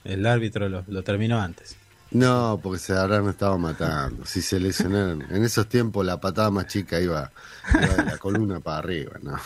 [0.04, 1.74] El árbitro lo, lo terminó antes.
[2.12, 4.24] No, porque se habrán estado matando.
[4.24, 5.22] Si se lesionaron.
[5.30, 7.32] En esos tiempos la patada más chica iba,
[7.74, 9.36] iba de la columna para arriba, ¿no?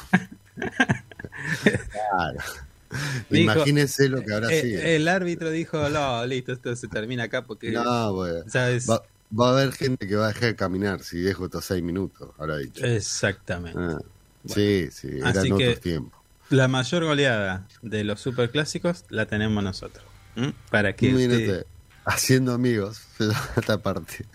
[1.63, 2.39] Claro.
[3.31, 4.83] Dijo, Imagínese lo que habrá Eh, sido.
[4.83, 7.71] el árbitro dijo, no, listo, esto se termina acá porque...
[7.73, 8.15] no,
[8.49, 8.87] ¿sabes?
[8.89, 9.03] va,
[9.39, 12.29] va a haber gente que va a dejar de caminar si dejo estos seis minutos,
[12.39, 12.85] habrá dicho.
[12.85, 13.79] Exactamente.
[13.81, 13.99] Ah,
[14.45, 16.22] sí, sí, eran Así otros que- tiempos.
[16.53, 20.05] La mayor goleada de los superclásicos la tenemos nosotros.
[20.37, 20.53] ¿m?
[20.71, 21.67] Para que usted,
[22.05, 23.03] haciendo amigos,
[23.57, 24.27] esta parte.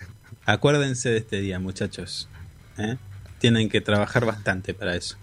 [0.44, 2.28] acuérdense de este día, muchachos.
[2.76, 2.96] ¿eh?
[3.38, 5.16] Tienen que trabajar bastante para eso.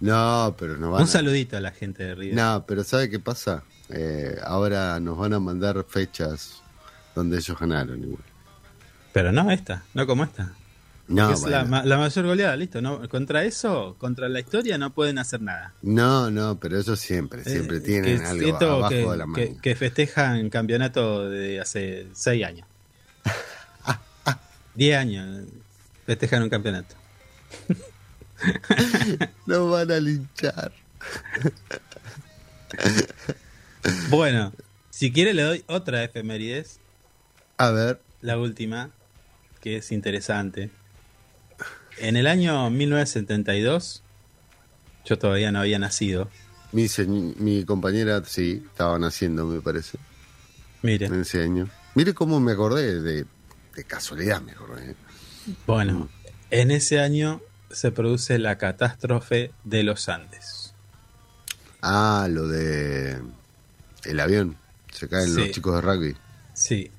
[0.00, 2.34] No, pero no van Un a- saludito a la gente de River.
[2.36, 3.64] No, pero ¿sabe qué pasa?
[3.88, 6.62] Eh, ahora nos van a mandar fechas
[7.14, 8.22] donde ellos ganaron igual.
[9.14, 10.52] Pero no esta, no como esta.
[11.08, 11.68] No, es la, bueno.
[11.70, 12.80] ma- la mayor goleada, listo.
[12.82, 13.08] ¿no?
[13.08, 15.72] Contra eso, contra la historia, no pueden hacer nada.
[15.82, 19.34] no, no, pero ellos siempre, siempre Eh, tienen que algo abajo que, de la mano.
[19.34, 22.68] que, que festejan campeonato de hace seis años.
[24.74, 25.46] Diez años
[26.06, 26.94] festejan un campeonato.
[29.46, 30.72] Nos van a linchar.
[34.10, 34.52] Bueno,
[34.90, 36.80] si quiere le doy otra efemérides,
[37.56, 38.90] A ver, la última,
[39.60, 40.70] que es interesante.
[42.00, 44.02] En el año 1972,
[45.04, 46.28] yo todavía no había nacido.
[46.72, 46.86] mi,
[47.38, 49.98] mi compañera sí, estaban haciendo, me parece,
[50.82, 51.68] Mire, en ese año.
[51.94, 53.24] Mire cómo me acordé, de,
[53.74, 54.94] de casualidad me acordé.
[55.66, 56.08] bueno,
[56.50, 60.74] en ese año se produce la catástrofe de los Andes.
[61.82, 63.20] Ah, lo de
[64.04, 64.56] el avión.
[64.92, 65.36] Se caen Sí.
[65.40, 66.16] los chicos de rugby.
[66.54, 66.90] Sí,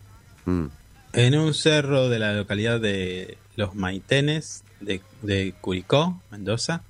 [0.45, 0.67] Mm.
[1.13, 6.83] En un cerro de la localidad de Los Maitenes de, Curicó, Mendoza,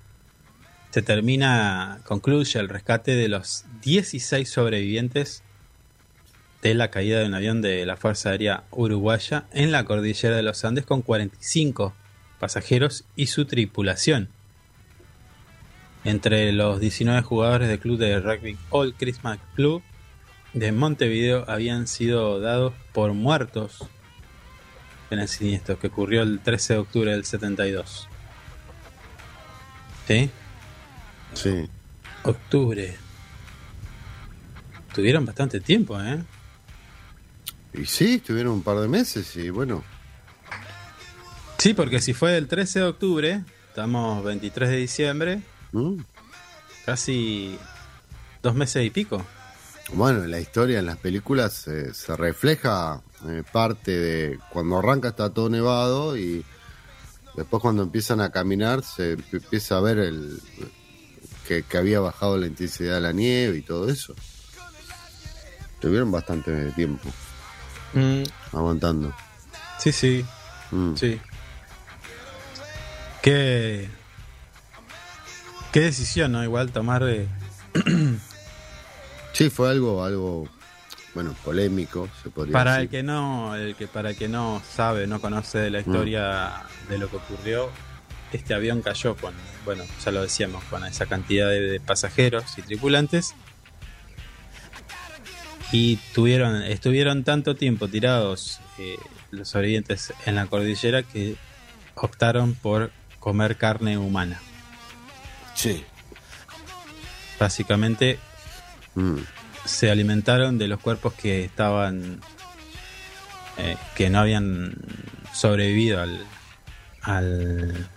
[0.91, 5.43] se termina, concluye el rescate de los 16 sobrevivientes
[6.62, 10.43] de la caída de un avión de la Fuerza Aérea Uruguaya en la cordillera de
[10.43, 11.93] los Andes con 45
[12.39, 14.29] pasajeros y su tripulación.
[16.03, 19.82] Entre los 19 jugadores del club de rugby All Christmas Club
[20.53, 23.88] de Montevideo habían sido dados por muertos
[25.09, 28.07] en el siniestro que ocurrió el 13 de octubre del 72.
[30.07, 30.29] ¿Sí?
[31.33, 31.69] Sí.
[32.23, 32.95] Octubre.
[34.93, 36.23] Tuvieron bastante tiempo, ¿eh?
[37.73, 39.83] Y sí, estuvieron un par de meses y bueno.
[41.57, 45.41] Sí, porque si fue el 13 de octubre, estamos 23 de diciembre,
[45.71, 45.97] ¿Mm?
[46.85, 47.57] casi
[48.41, 49.23] dos meses y pico.
[49.91, 55.10] Bueno, en la historia, en las películas, eh, se refleja eh, parte de cuando arranca
[55.10, 56.45] está todo nevado y
[57.36, 60.39] después cuando empiezan a caminar se emp- empieza a ver el
[61.47, 64.13] que, que había bajado la intensidad de la nieve y todo eso.
[65.82, 67.10] Tuvieron bastante tiempo
[67.93, 68.23] Mm,
[68.56, 69.12] aguantando.
[69.80, 70.23] sí, sí,
[70.71, 70.93] Mm.
[70.95, 71.19] sí.
[73.23, 73.89] Qué,
[75.73, 76.43] qué decisión, ¿no?
[76.43, 77.28] Igual tomar de...
[79.39, 80.49] Sí, fue algo, algo,
[81.13, 82.84] bueno, polémico, se podría Para decir.
[82.84, 86.63] el que no, el que para el que no sabe, no conoce de la historia
[86.89, 87.69] de lo que ocurrió,
[88.34, 92.63] este avión cayó con, bueno, ya lo decíamos, con esa cantidad de, de pasajeros y
[92.63, 93.34] tripulantes.
[95.71, 98.97] Y tuvieron, estuvieron tanto tiempo tirados eh,
[99.32, 101.38] los sobrevivientes en la cordillera que
[101.95, 104.41] optaron por comer carne humana.
[105.56, 105.86] Sí.
[107.39, 108.19] Básicamente
[108.95, 109.17] Mm.
[109.65, 112.19] se alimentaron de los cuerpos que estaban
[113.58, 114.73] eh, que no habían
[115.34, 116.25] sobrevivido al
[117.02, 117.88] al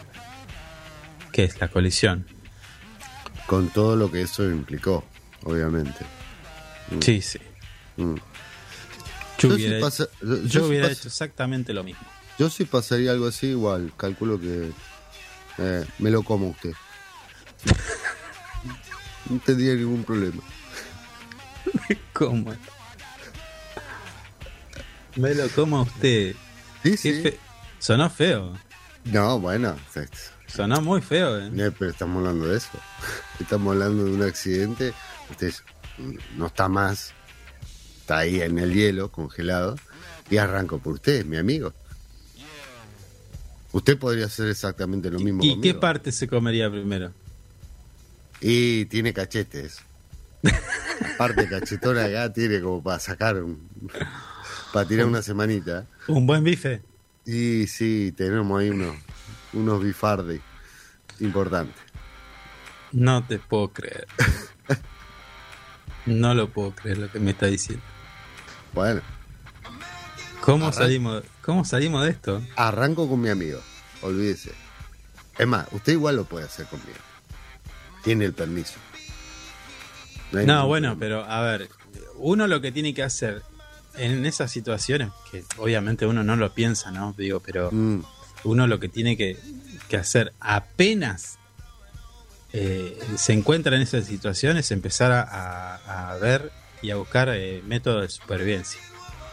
[1.33, 2.27] que es la colisión
[3.47, 5.05] Con todo lo que eso implicó,
[5.45, 6.05] obviamente.
[7.01, 7.39] sí sí
[7.97, 8.15] Mm.
[9.39, 12.07] yo Yo hubiera, si yo- yo yo si hubiera hecho exactamente lo mismo
[12.39, 14.71] Yo si pasaría algo así, igual, calculo que
[15.59, 16.73] eh, me lo como usted.
[19.31, 20.43] no tendría ningún problema.
[22.13, 22.55] cómo
[25.17, 26.35] me lo coma usted
[26.83, 27.23] Sí, Qué sí.
[27.23, 27.39] fe-
[27.79, 28.59] sonó feo
[29.05, 29.77] No, bueno,
[30.47, 31.51] sonó muy feo eh.
[31.55, 32.69] eh, pero estamos hablando de eso.
[33.41, 34.93] Estamos hablando de un accidente.
[35.31, 35.53] Usted
[36.37, 37.13] no está más,
[38.01, 39.77] está ahí en el hielo, congelado,
[40.31, 41.73] y arranco por usted, mi amigo.
[43.73, 47.11] Usted podría hacer exactamente lo mismo y qué parte se comería primero
[48.41, 49.79] Y tiene cachetes.
[51.15, 53.69] Aparte, cachetona acá tiene como para sacar un.
[54.73, 55.87] para tirar una semanita.
[56.09, 56.83] un buen bife
[57.25, 58.97] Y sí, tenemos ahí unos,
[59.53, 60.41] unos bifardi
[61.21, 61.77] importantes.
[62.93, 64.07] No te puedo creer.
[66.07, 67.85] No lo puedo creer lo que me está diciendo.
[68.75, 69.01] Bueno,
[70.41, 72.43] ¿Cómo salimos, ¿Cómo salimos de esto?
[72.57, 73.61] arranco con mi amigo.
[74.03, 74.51] Olvídese.
[75.39, 76.99] Es más, usted igual lo puede hacer conmigo.
[78.03, 78.75] Tiene el permiso.
[80.33, 81.69] No, bueno, pero a ver,
[82.17, 83.43] uno lo que tiene que hacer
[83.97, 87.15] en esas situaciones, que obviamente uno no lo piensa, ¿no?
[87.17, 88.01] Digo, pero Mm,
[88.45, 89.39] uno lo que tiene que,
[89.89, 91.39] que hacer apenas
[92.55, 96.51] eh, se encuentra en esas situaciones, empezar a, a- a ver
[96.83, 98.81] y a buscar eh, métodos de supervivencia.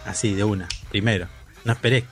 [0.06, 1.28] Así, de una, primero.
[1.66, 2.06] No esperé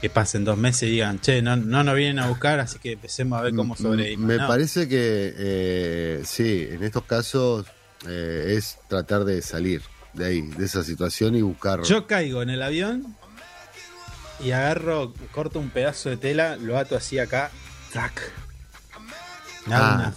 [0.00, 2.92] que pasen dos meses y digan, che, no, no nos vienen a buscar, así que
[2.92, 4.26] empecemos a ver cómo mm, sobrevivimos.
[4.28, 4.46] Me No.
[4.46, 7.66] parece que eh, sí, en estos casos
[8.06, 9.82] eh, es tratar de salir
[10.12, 11.82] de ahí, de esa situación y buscar.
[11.82, 13.16] Yo caigo en el avión
[14.40, 17.50] y agarro, corto un pedazo de tela, lo ato así acá.
[19.66, 20.14] Me hago Ah, una-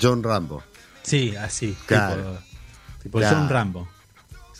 [0.00, 0.62] John Rambo.
[1.02, 2.16] Sí, así, Claro.
[2.16, 3.36] tipo, tipo Claro.
[3.36, 3.88] John Rambo.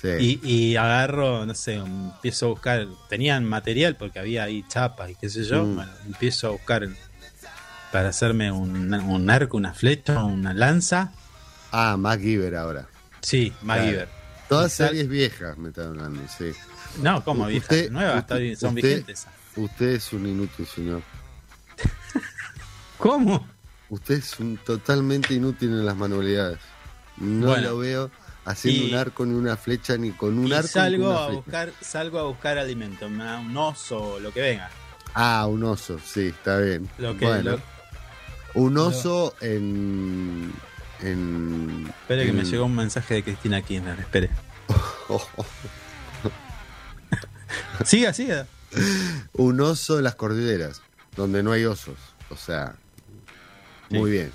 [0.01, 0.39] Sí.
[0.43, 5.15] Y, y agarro, no sé, empiezo a buscar, tenían material porque había ahí chapas y
[5.17, 5.75] qué sé yo, Mm.
[5.77, 6.89] bueno, empiezo a buscar
[7.91, 11.13] para hacerme un, un arco, una flecha, una lanza.
[11.73, 12.87] Ah, MacGyver ahora.
[13.21, 14.07] Sí, MacGyver.
[14.07, 14.11] Claro.
[14.49, 16.53] Todas series viejas me están hablando, sí.
[17.03, 19.27] No, como viejas, Usted- nuevas, usted- son usted- vigentes.
[19.57, 21.03] Usted es un inútil, señor.
[22.99, 23.47] ¿Cómo?
[23.91, 26.59] Usted es un totalmente inútil en las manualidades.
[27.19, 27.71] No Bueno.
[27.71, 28.11] lo veo
[28.45, 31.13] haciendo Y- un arco ni una flecha ni con un y arco ni salgo con
[31.13, 31.41] una a flecha.
[31.43, 34.71] buscar, salgo a buscar alimento, un oso, lo que venga.
[35.15, 36.89] Ah, un oso, sí, está bien.
[36.99, 37.61] Lo que, bueno, lo-
[38.55, 40.53] un oso en.
[41.01, 44.31] En espere que me llegó un mensaje de Cristina Kirchner, espere.
[45.09, 45.47] oh, oh,
[47.85, 48.47] Siga, siga.
[49.33, 50.83] un oso en las cordilleras,
[51.17, 51.97] donde no hay osos.
[52.31, 52.75] O sea,
[53.91, 54.33] muy bien.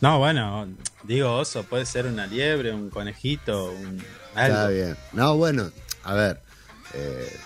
[0.00, 0.68] No, bueno,
[1.02, 4.74] digo oso, puede ser una liebre, un conejito, un Está algo.
[4.74, 4.96] bien.
[5.12, 5.70] No, bueno,
[6.04, 6.40] a ver.
[6.94, 7.36] eh,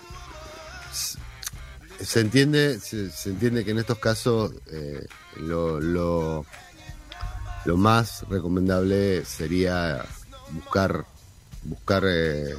[2.01, 6.45] se entiende, se, se entiende que en estos casos eh, lo, lo,
[7.65, 10.05] lo más recomendable sería
[10.51, 11.05] buscar,
[11.65, 12.55] buscar eh,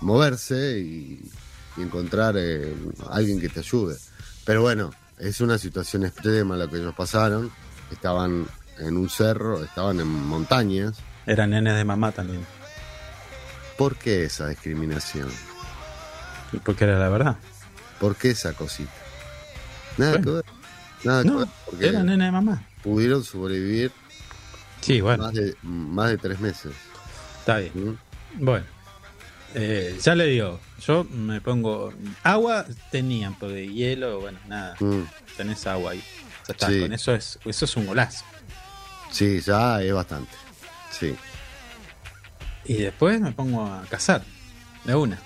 [0.00, 1.30] moverse y,
[1.76, 2.74] y encontrar eh,
[3.10, 3.96] alguien que te ayude.
[4.44, 7.50] Pero bueno, es una situación extrema la que ellos pasaron.
[7.90, 8.46] Estaban
[8.78, 10.96] en un cerro, estaban en montañas.
[11.26, 12.44] Eran nenes de mamá también.
[13.76, 15.28] ¿Por qué esa discriminación?
[16.64, 17.36] Porque era la verdad.
[18.00, 18.90] ¿Por qué esa cosita?
[19.98, 20.24] Nada Bueno.
[20.24, 20.44] que ver.
[21.04, 21.48] Nada que ver.
[21.66, 22.62] Porque eran nenes de mamá.
[22.82, 23.92] pudieron sobrevivir
[24.80, 26.72] Sí, bueno, más, de, más de tres meses.
[27.40, 27.72] está bien.
[27.74, 27.98] ¿Mm?
[28.44, 28.66] Bueno,
[29.54, 31.92] eh, ya le digo, yo me pongo.
[32.22, 34.76] Agua tenían, porque hielo, bueno, nada.
[34.80, 35.02] Mm.
[35.36, 36.02] Tenés agua ahí.
[36.46, 36.80] Ya está, Sí.
[36.80, 38.24] con eso es, eso es un golazo.
[39.10, 40.32] Sí, ya es bastante.
[40.90, 41.14] Sí.
[42.66, 44.22] Y después me pongo a cazar,
[44.84, 45.18] de una.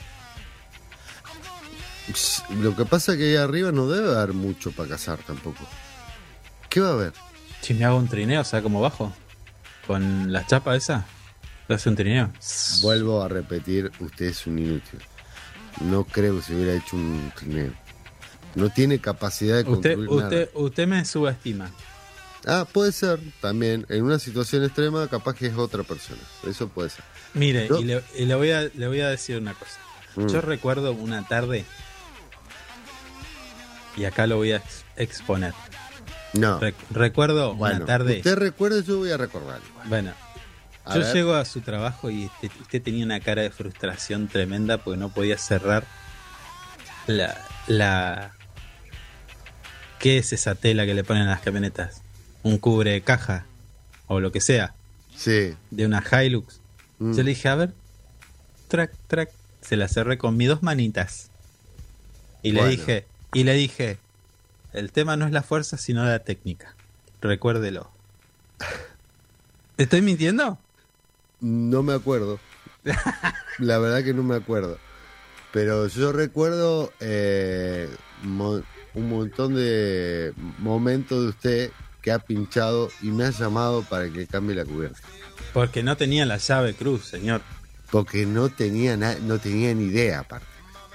[2.60, 5.64] Lo que pasa es que ahí arriba no debe haber mucho para cazar tampoco.
[6.68, 7.12] ¿Qué va a haber?
[7.60, 9.12] Si me hago un trineo, ¿sabes cómo bajo?
[9.92, 11.04] Con la chapa esa,
[11.68, 12.32] te hace un trineo.
[12.80, 15.00] Vuelvo a repetir, usted es un inútil.
[15.82, 17.72] No creo que se hubiera hecho un trineo.
[18.54, 21.64] No tiene capacidad de Usted, construir usted, usted me subestima.
[22.44, 22.60] nada.
[22.62, 23.84] Ah, puede ser también.
[23.90, 26.22] En una situación extrema, capaz que es otra persona.
[26.48, 27.04] Eso puede ser.
[27.34, 29.78] Mire, y, le, y le voy a, le voy a decir una cosa.
[30.16, 30.26] Mm.
[30.28, 31.66] Yo recuerdo una tarde,
[33.98, 35.52] y acá lo voy a ex- exponer.
[36.34, 36.58] No.
[36.58, 38.16] Re- recuerdo bueno, una tarde.
[38.18, 39.60] usted recuerde, yo voy a recordar.
[39.86, 40.12] Bueno,
[40.84, 41.12] A yo ver.
[41.14, 45.10] llego a su trabajo y este- usted tenía una cara de frustración tremenda porque no
[45.10, 45.84] podía cerrar
[47.06, 48.32] la, la...
[49.98, 52.02] ¿Qué es esa tela que le ponen a las camionetas?
[52.42, 53.46] Un cubre caja
[54.08, 54.74] o lo que sea
[55.14, 55.54] Sí.
[55.70, 56.60] de una Hilux.
[56.98, 57.12] Mm.
[57.14, 57.72] Yo le dije, a ver,
[58.68, 59.30] track, track.
[59.60, 61.30] Se la cerré con mis dos manitas.
[62.42, 63.98] Y le dije, y le dije,
[64.72, 66.74] el tema no es la fuerza, sino la técnica.
[67.20, 67.90] Recuérdelo.
[69.76, 70.58] ¿Estoy mintiendo?
[71.40, 72.38] No me acuerdo.
[73.58, 74.78] La verdad que no me acuerdo.
[75.52, 77.88] Pero yo recuerdo eh,
[78.22, 78.62] mo-
[78.94, 81.70] un montón de momentos de usted
[82.00, 84.98] que ha pinchado y me ha llamado para que cambie la cubierta.
[85.52, 87.42] Porque no tenía la llave cruz, señor.
[87.90, 90.46] Porque no tenía, no tenía ni idea aparte.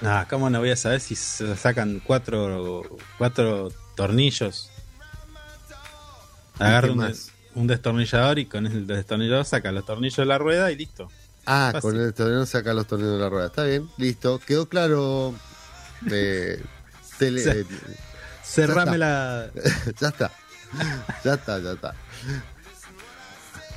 [0.03, 2.83] Ah, ¿cómo no voy a saber si se sacan cuatro,
[3.17, 4.69] cuatro tornillos?
[6.59, 7.13] Agarra un,
[7.55, 11.09] un destornillador y con el destornillador saca los tornillos de la rueda y listo.
[11.45, 11.81] Ah, Fácil.
[11.91, 13.47] con el tornillo saca los tornillos de la rueda.
[13.47, 14.39] Está bien, listo.
[14.39, 15.33] Quedó claro.
[16.11, 16.63] Eh,
[17.17, 17.65] tele- eh,
[18.43, 19.49] Cerrame la...
[19.99, 20.31] ya está.
[21.23, 21.95] Ya está, ya está.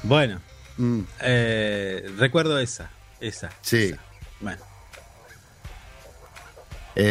[0.02, 0.40] Bueno,
[0.76, 2.88] Mm, eh, recuerdo esa,
[3.20, 3.50] esa.
[3.60, 3.90] Sí.
[3.92, 4.00] esa.
[4.40, 4.62] Bueno,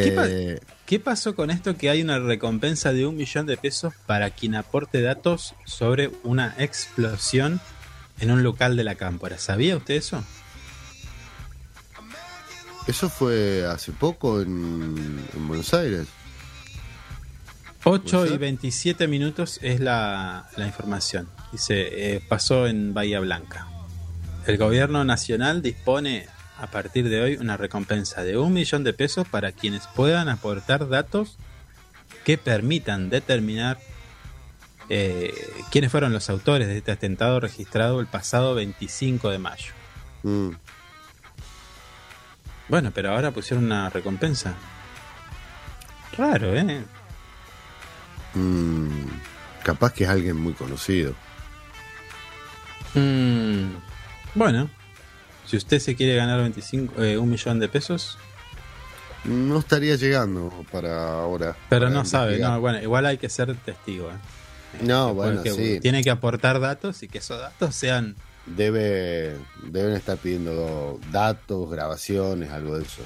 [0.03, 3.57] ¿Qué pa- eh, ¿qué pasó con esto que hay una recompensa de un millón de
[3.57, 7.59] pesos para quien aporte datos sobre una explosión
[8.19, 9.37] en un local de la cámpora?
[9.37, 10.23] ¿Sabía usted eso?
[12.87, 16.07] eso fue hace poco en, en Buenos Aires.
[17.83, 18.39] 8 ¿Puede y ser?
[18.39, 21.29] 27 minutos es la, la información.
[21.51, 23.67] Dice, eh, pasó en Bahía Blanca.
[24.47, 26.27] El gobierno nacional dispone
[26.59, 30.89] a partir de hoy una recompensa de un millón de pesos para quienes puedan aportar
[30.89, 31.37] datos
[32.25, 33.79] que permitan determinar
[34.89, 35.33] eh,
[35.71, 39.71] quiénes fueron los autores de este atentado registrado el pasado 25 de mayo.
[40.23, 40.49] Mm,
[42.67, 44.53] Bueno, pero ahora pusieron una recompensa.
[46.17, 46.83] Raro, ¿eh?
[48.33, 49.05] mm,
[49.63, 51.13] capaz que es alguien muy conocido.
[52.95, 53.69] Mm,
[54.35, 54.69] bueno,
[55.49, 58.17] si usted se quiere ganar 25, eh, un millón de pesos,
[59.23, 61.55] No estaría llegando para ahora.
[61.69, 64.09] pero para no sabe, no, bueno, igual hay que ser testigo.
[64.09, 64.83] ¿eh?
[64.85, 65.79] No, Porque bueno, sí.
[65.81, 68.15] Tiene que aportar datos y que esos datos sean.
[68.45, 73.01] Debe, deben estar pidiendo datos, grabaciones, algo de eso.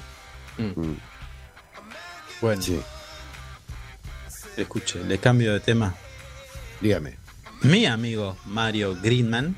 [0.58, 0.96] Mm, Mm,
[2.40, 2.80] bueno, sí,
[4.56, 5.94] escuche, le cambio de tema.
[6.80, 7.16] dígame.
[7.62, 9.56] Mi amigo Mario Greenman,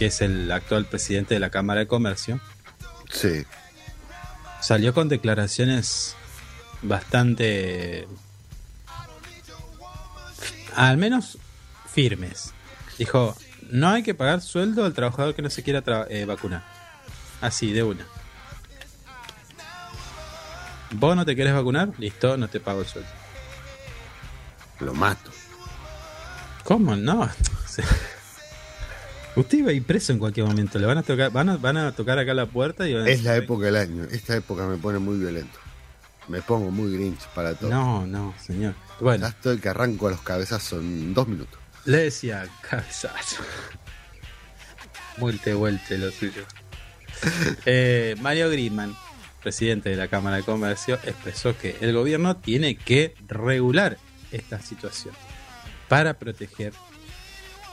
[0.00, 2.40] que es el actual presidente de la Cámara de Comercio,
[3.12, 3.44] Sí.
[4.62, 6.16] salió con declaraciones
[6.80, 8.08] bastante
[10.74, 11.36] al menos
[11.92, 12.54] firmes
[12.98, 13.36] dijo
[13.70, 16.64] no hay que pagar sueldo al trabajador que no se quiera eh, vacunar
[17.42, 18.06] así de una
[20.92, 23.10] vos no te querés vacunar listo no te pago el sueldo
[24.80, 25.30] Lo mato.
[26.64, 27.28] cómo no.
[29.40, 31.76] usted iba a ir preso en cualquier momento le van a tocar van a, van
[31.76, 34.04] a tocar acá la puerta y van a Es la época del año.
[34.10, 35.58] Esta época me pone muy violento.
[36.28, 37.70] Me pongo muy grinch para todo.
[37.70, 38.74] No, no, señor.
[38.74, 41.58] Ya Bueno, estoy que arranco a los cabezazos en dos minutos.
[41.86, 43.42] le decía cabezazo.
[45.16, 46.44] Muelte, vuelte lo suyo.
[47.66, 48.96] Eh, Mario Gridman,
[49.42, 53.98] presidente de la Cámara de Comercio, expresó que el gobierno tiene que regular
[54.32, 55.14] esta situación
[55.88, 56.72] para proteger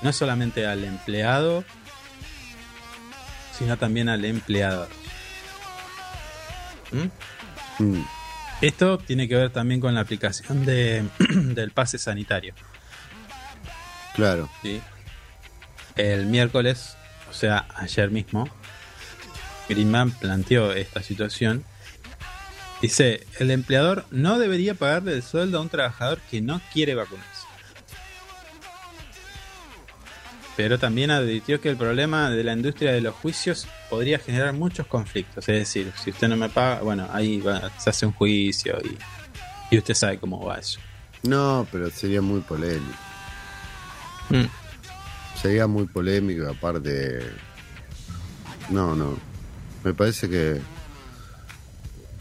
[0.01, 1.63] no solamente al empleado,
[3.57, 4.87] sino también al empleador.
[6.91, 7.83] ¿Mm?
[7.83, 8.05] Mm,
[8.61, 12.53] Esto tiene que ver también con la aplicación de, del pase sanitario.
[14.15, 14.49] claro.
[14.61, 14.81] ¿sí?
[15.95, 16.95] El miércoles,
[17.29, 18.47] o sea, ayer mismo,
[19.67, 21.65] Greenman planteó esta situación.
[22.81, 27.36] Dice, el empleador no debería pagarle el sueldo a un trabajador que no quiere vacunarse.
[30.57, 34.87] Pero también advirtió que el problema de la industria de los juicios podría generar muchos
[34.87, 35.47] conflictos.
[35.47, 38.97] Es decir, si usted no me paga, bueno, ahí va- se hace un juicio y,
[39.75, 40.79] y usted sabe cómo va eso.
[41.23, 42.97] No, pero sería muy polémico.
[44.31, 44.45] Mm.
[45.39, 47.19] Sería muy polémico, aparte.
[48.71, 49.15] No, no.
[49.83, 50.59] Me parece que.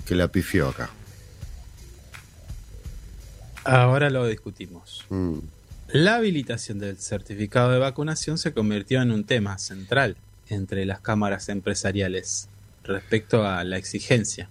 [0.07, 0.91] que la pifió acá.
[3.65, 5.05] Ahora lo discutimos.
[5.09, 5.39] Mm,
[5.99, 10.19] La habilitación del certificado de vacunación se convirtió en un tema central
[10.51, 12.51] entre las cámaras empresariales
[12.85, 14.51] respecto a la exigencia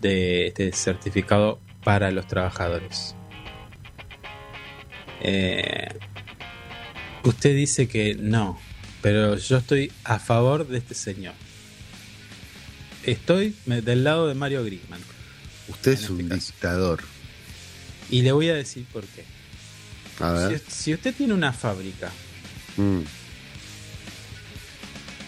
[0.00, 3.14] de este certificado para los trabajadores.
[5.20, 5.88] Eh,
[7.24, 8.58] usted dice que no,
[9.02, 11.34] pero yo estoy a favor de este señor.
[13.04, 15.02] Estoy del lado de Mario Griezmann
[15.68, 16.46] Usted es un este caso.
[16.46, 17.00] dictador.
[18.08, 19.36] y le voy a decir por qué.
[20.20, 20.58] A ver.
[20.60, 22.10] Si, si usted tiene una fábrica
[22.76, 23.00] Mm,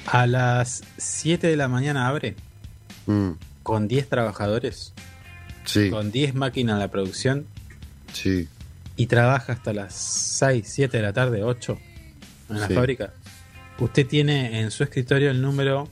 [0.07, 2.37] a las 7 de la mañana abre
[3.07, 3.31] mm,
[3.63, 4.93] con 10 trabajadores,
[5.65, 7.47] sí, con 10 máquinas en la producción
[8.13, 8.49] sí.
[8.97, 11.79] y trabaja hasta las 6, 7 de la tarde, 8
[12.51, 12.75] en la Sí.
[12.75, 13.13] fábrica.
[13.79, 15.89] Usted tiene en su escritorio el número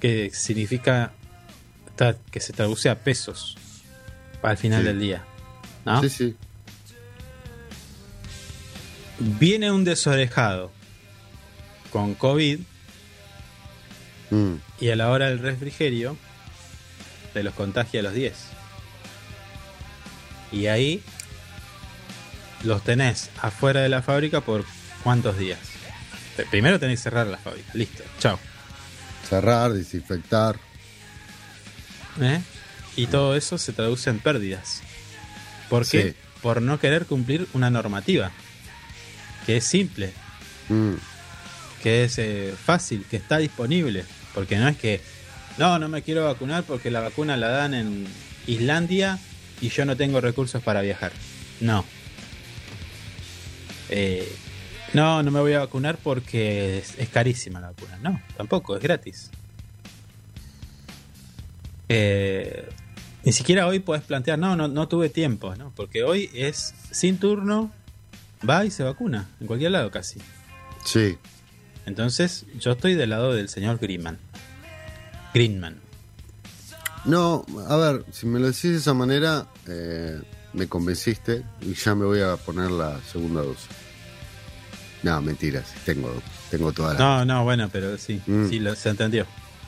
[0.00, 1.12] que significa
[2.30, 3.56] que se traduce a pesos
[4.42, 5.24] al final del día.
[5.86, 6.00] ¿no?
[6.02, 6.36] Sí, sí.
[9.18, 10.72] Viene un desorejado
[11.90, 12.60] con COVID
[14.34, 16.16] Mm, y a la hora del refrigerio
[17.32, 18.34] te los contagia a los 10.
[20.52, 21.02] Y ahí
[22.62, 24.64] los tenés afuera de la fábrica por
[25.02, 25.58] cuántos días.
[26.50, 27.70] Primero tenés que cerrar la fábrica.
[27.74, 28.02] Listo.
[28.18, 28.38] Chao.
[29.28, 30.56] Cerrar, desinfectar.
[32.20, 32.40] ¿Eh?
[32.96, 34.82] Y todo eso se traduce en pérdidas.
[35.68, 36.10] ¿Por qué?
[36.10, 36.16] Sí.
[36.42, 38.32] Por no querer cumplir una normativa.
[39.46, 40.12] Que es simple,
[40.68, 40.94] Mm,
[41.82, 44.04] que es eh, fácil, que está disponible.
[44.34, 45.00] Porque no es que,
[45.58, 48.06] no, no me quiero vacunar porque la vacuna la dan en
[48.46, 49.18] Islandia
[49.60, 51.12] y yo no tengo recursos para viajar.
[51.60, 51.84] No.
[53.90, 54.30] Eh,
[54.92, 57.98] no, no me voy a vacunar porque es, es carísima la vacuna.
[58.02, 59.30] No, tampoco, es gratis.
[61.88, 62.66] Eh,
[63.24, 65.72] ni siquiera hoy puedes plantear, no, no, no tuve tiempo, ¿no?
[65.76, 67.70] Porque hoy es sin turno,
[68.48, 70.20] va y se vacuna, en cualquier lado casi.
[70.84, 71.18] sí.
[71.86, 74.18] Entonces, yo estoy del lado del señor Greenman.
[75.34, 75.76] Greenman.
[77.04, 80.18] No, a ver, si me lo decís de esa manera, eh,
[80.54, 83.68] me convenciste y ya me voy a poner la segunda dosis.
[85.02, 86.10] No, mentiras, tengo,
[86.50, 86.98] tengo toda la...
[86.98, 88.48] No, no, bueno, pero sí, Mm.
[88.48, 89.26] sí, lo, se entendió.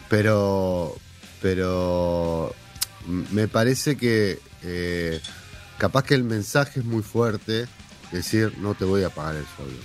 [0.09, 0.97] Pero,
[1.43, 2.55] pero
[3.31, 5.21] me parece que eh,
[5.77, 7.67] capaz que el mensaje es muy fuerte,
[8.13, 9.81] decir no te voy a pagar el sueldo.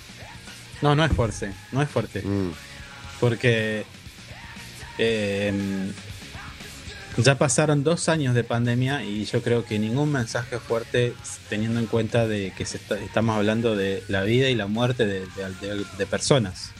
[0.82, 2.22] No, no es fuerte, no es fuerte.
[2.22, 2.52] Mm,
[3.20, 3.86] Porque
[4.98, 5.92] eh,
[7.18, 11.14] ya pasaron dos años de pandemia y yo creo que ningún mensaje fuerte,
[11.50, 15.06] teniendo en cuenta de que se está- estamos hablando de la vida y la muerte
[15.06, 16.72] de, de- de- de personas.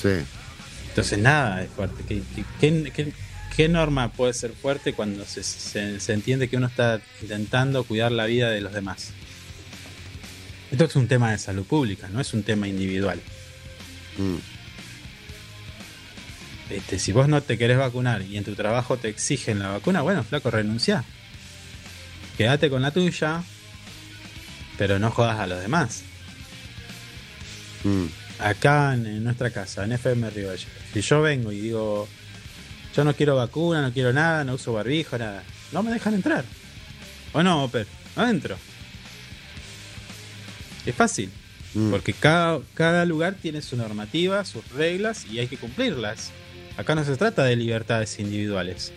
[0.00, 0.08] sí,
[0.88, 2.04] Entonces nada es fuerte.
[2.06, 2.22] ¿Qué,
[2.60, 3.12] qué-
[3.56, 8.12] qué- norma puede ser fuerte cuando se, se- se entiende que uno está intentando cuidar
[8.12, 9.10] la vida de los demás?
[10.72, 13.20] Esto es un tema de salud pública, no es un tema individual.
[14.18, 14.36] mm,
[16.70, 20.00] Este, si vos no te querés vacunar y en tu trabajo te exigen la vacuna,
[20.00, 21.04] bueno, flaco, renuncia.
[22.38, 23.42] Quédate con la tuya,
[24.78, 26.02] pero no jodas a los demás.
[27.84, 28.06] mm,
[28.38, 32.08] Acá en, nuestra casa, en FM Río Gallegos, si yo vengo y digo,
[32.96, 36.44] yo no quiero vacuna, no quiero nada, no uso barbijo, nada, no me dejan entrar.
[37.34, 37.86] ¿O no, Oper?
[38.16, 38.56] No entro.
[40.86, 41.30] Es fácil,
[41.74, 41.90] mm.
[41.90, 46.30] porque cada, cada lugar tiene su normativa, sus reglas y hay que cumplirlas.
[46.76, 48.92] Acá no se trata de libertades individuales.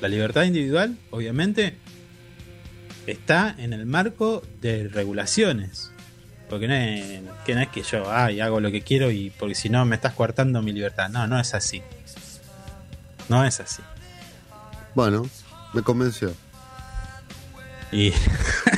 [0.00, 1.76] La libertad individual, obviamente,
[3.06, 5.90] está en el marco de regulaciones.
[6.48, 9.56] Porque no es que, no es que yo ay, hago lo que quiero y porque
[9.56, 11.08] si no me estás coartando mi libertad.
[11.08, 11.82] No, no es así.
[13.28, 13.82] No es así.
[14.94, 15.28] Bueno,
[15.72, 16.32] me convenció.
[17.90, 18.12] Y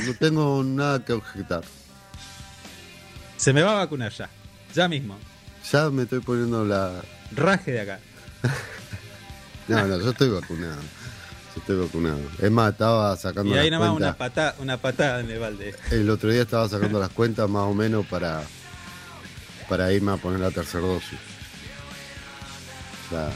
[0.05, 1.63] No tengo nada que objetar.
[3.39, 4.29] Se me va a vacunar ya.
[4.75, 5.17] Ya mismo.
[5.71, 7.01] Ya me estoy poniendo la.
[7.35, 7.99] Raje de acá.
[9.67, 10.81] No, no, yo estoy vacunado.
[11.55, 12.19] Yo estoy vacunado.
[12.41, 14.07] Es más, estaba sacando Y ahí las nomás cuentas.
[14.09, 15.75] una patada, una patada en el balde.
[15.91, 18.41] El otro día estaba sacando las cuentas más o menos para
[19.69, 21.19] para irme a poner la tercera dosis.
[23.05, 23.29] O sea,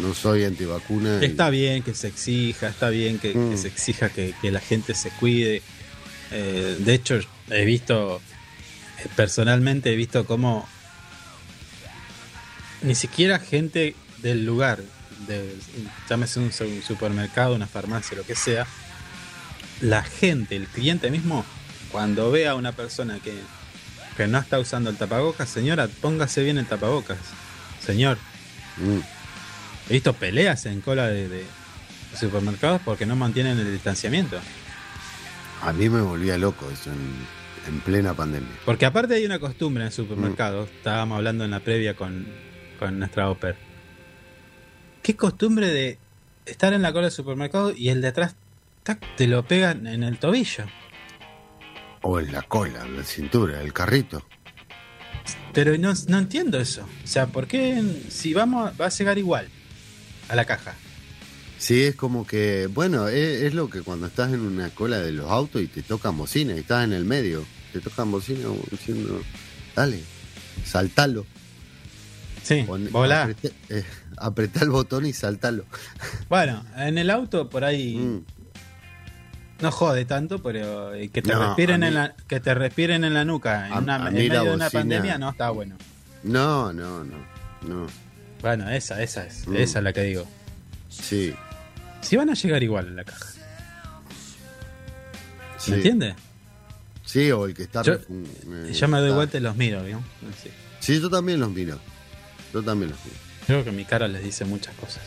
[0.00, 1.18] no soy antivacuna.
[1.20, 3.56] y- Está bien que se exija, está bien que, que Mm.
[3.58, 5.62] se exija que, que la gente se cuide.
[6.30, 7.20] Eh, de hecho,
[7.50, 8.22] he visto,
[9.14, 10.68] personalmente he visto cómo
[12.82, 14.80] ni siquiera gente del lugar,
[15.26, 15.56] de,
[16.08, 18.66] llámese un, su- un supermercado, una farmacia, lo que sea,
[19.80, 21.44] la gente, el cliente mismo,
[21.90, 23.34] cuando ve a una persona que,
[24.16, 27.18] que no está usando el tapabocas, señora, póngase bien el tapabocas.
[27.84, 28.18] Señor,
[28.78, 29.00] Mm.
[29.88, 31.46] He visto peleas en cola de, de
[32.20, 34.38] supermercados porque no mantienen el distanciamiento.
[35.62, 37.26] A mí me volvía loco eso en,
[37.68, 38.48] en plena pandemia.
[38.64, 42.26] Porque aparte hay una costumbre en supermercados, estábamos hablando en la previa con,
[42.78, 43.56] con nuestra Oper.
[45.02, 45.98] ¿Qué costumbre de
[46.46, 48.34] estar en la cola del supermercado y el de atrás
[48.82, 50.64] tac, te lo pegan en el tobillo?
[52.02, 54.24] O en la cola, en la cintura, el carrito.
[55.52, 56.86] Pero no, no entiendo eso.
[57.02, 59.48] O sea, ¿por qué en- si vamos va a llegar igual
[60.28, 60.74] a la caja?
[61.58, 65.12] Sí, es como que, bueno, es, es lo que cuando estás en una cola de
[65.12, 67.44] los autos y te tocan bocina y estás en el medio,
[67.80, 69.20] te tocan bocina diciendo,
[69.74, 70.00] dale,
[70.64, 71.26] saltalo.
[72.42, 73.24] Sí, Pon- volá.
[73.26, 73.84] apreté- eh,
[74.16, 75.64] apretá el botón y saltalo.
[76.28, 78.24] Bueno, en el auto por ahí Mm.
[79.62, 83.14] no jode tanto, pero eh, que te No, respiren en la que te respiren en
[83.14, 85.76] la nuca en, A- una- a en medio de una pandemia no está bueno.
[86.22, 87.16] No, no, no,
[87.62, 87.86] no.
[88.42, 89.56] Bueno, esa, esa es, Mm.
[89.56, 90.26] esa es la que digo.
[90.88, 91.34] Sí,
[92.02, 93.26] Si van a llegar igual a la caja,
[95.58, 95.70] sí.
[95.72, 96.14] ¿me entiendes?
[97.06, 97.82] Sí, o el que está...
[97.82, 100.02] Yo- eh, Yo me doy está- vuelta y los miro, ¿vio?
[100.42, 100.50] Sí.
[100.80, 101.78] Sí, yo también los miro.
[102.52, 103.16] Yo también los miro.
[103.46, 105.02] Creo que mi cara les dice muchas cosas.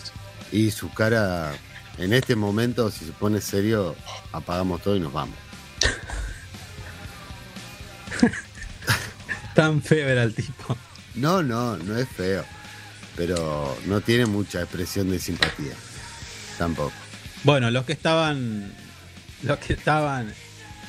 [0.51, 1.53] Y su cara,
[1.97, 3.95] en este momento, si se pone serio,
[4.31, 5.35] apagamos todo y nos vamos.
[9.53, 10.75] Tan feo era el tipo.
[11.15, 12.45] No, no, no es feo.
[13.15, 15.73] Pero no tiene mucha expresión de simpatía.
[16.57, 16.93] Tampoco.
[17.43, 18.71] Bueno, los que estaban,
[19.43, 20.33] los que estaban,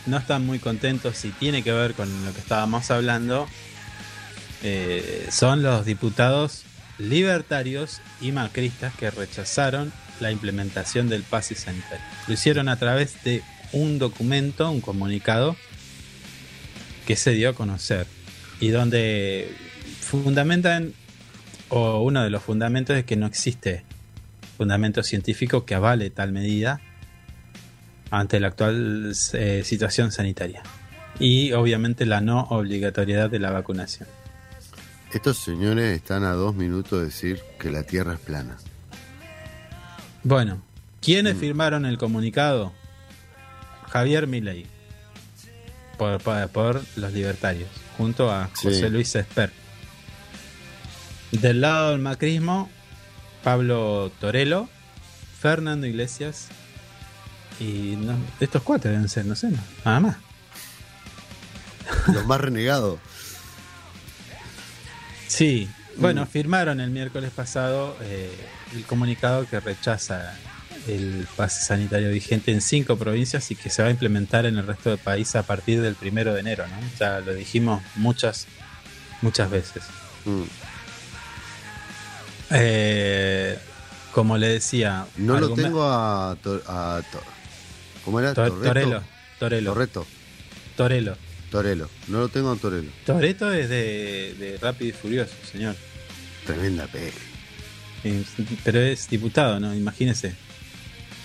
[0.06, 3.48] no están muy contentos y tiene que ver con lo que estábamos hablando,
[4.62, 6.64] eh, son los diputados
[6.98, 12.04] libertarios y macristas que rechazaron la implementación del pase sanitario.
[12.26, 13.42] Lo hicieron a través de
[13.72, 15.56] un documento, un comunicado
[17.06, 18.06] que se dio a conocer
[18.60, 19.50] y donde
[20.00, 20.92] fundamentan,
[21.68, 23.84] o uno de los fundamentos es que no existe
[24.58, 26.82] fundamento científico que avale tal medida
[28.10, 30.62] ante la actual eh, situación sanitaria.
[31.18, 34.08] Y obviamente la no obligatoriedad de la vacunación.
[35.12, 38.56] Estos señores están a dos minutos de decir que la Tierra es plana.
[40.22, 40.62] Bueno,
[41.00, 41.40] ¿quiénes Mm.
[41.40, 42.72] firmaron el comunicado?
[43.88, 44.66] Javier Milei,
[45.98, 48.68] por, por, por los libertarios, junto a Sí.
[48.68, 49.50] José Luis Esper.
[51.32, 52.70] Del lado del macrismo,
[53.42, 54.68] Pablo Torello,
[55.40, 56.48] Fernando Iglesias
[57.60, 59.50] y no- estos cuatro deben ser, no sé,
[59.84, 60.16] nada más.
[62.12, 62.98] Los más renegados.
[65.28, 66.26] Sí, bueno, Mm.
[66.26, 68.30] firmaron el miércoles pasado eh,
[68.74, 70.34] el comunicado que rechaza
[70.88, 74.66] el pase sanitario vigente en cinco provincias y que se va a implementar en el
[74.66, 76.76] resto del país a partir del primero de enero, ¿no?
[76.98, 78.46] Ya lo dijimos muchas,
[79.22, 79.84] muchas veces.
[80.24, 80.42] Mm.
[82.50, 83.58] Eh,
[84.12, 87.02] como le decía, No lo tengo a, a
[88.04, 88.34] ¿Cómo era?
[88.34, 88.64] To- Torreto.
[88.68, 89.02] Torello,
[89.38, 90.06] Torello, Torreto.
[90.76, 91.16] Torello.
[91.50, 91.88] Torelo.
[92.08, 92.90] No lo tengo a Torelo.
[93.04, 95.74] Toreto es de, de Rápido y Furioso, señor.
[96.46, 97.10] Tremenda peli.
[98.04, 98.24] Eh,
[98.64, 99.74] Pero es diputado, ¿no?
[99.74, 100.34] Imagínese.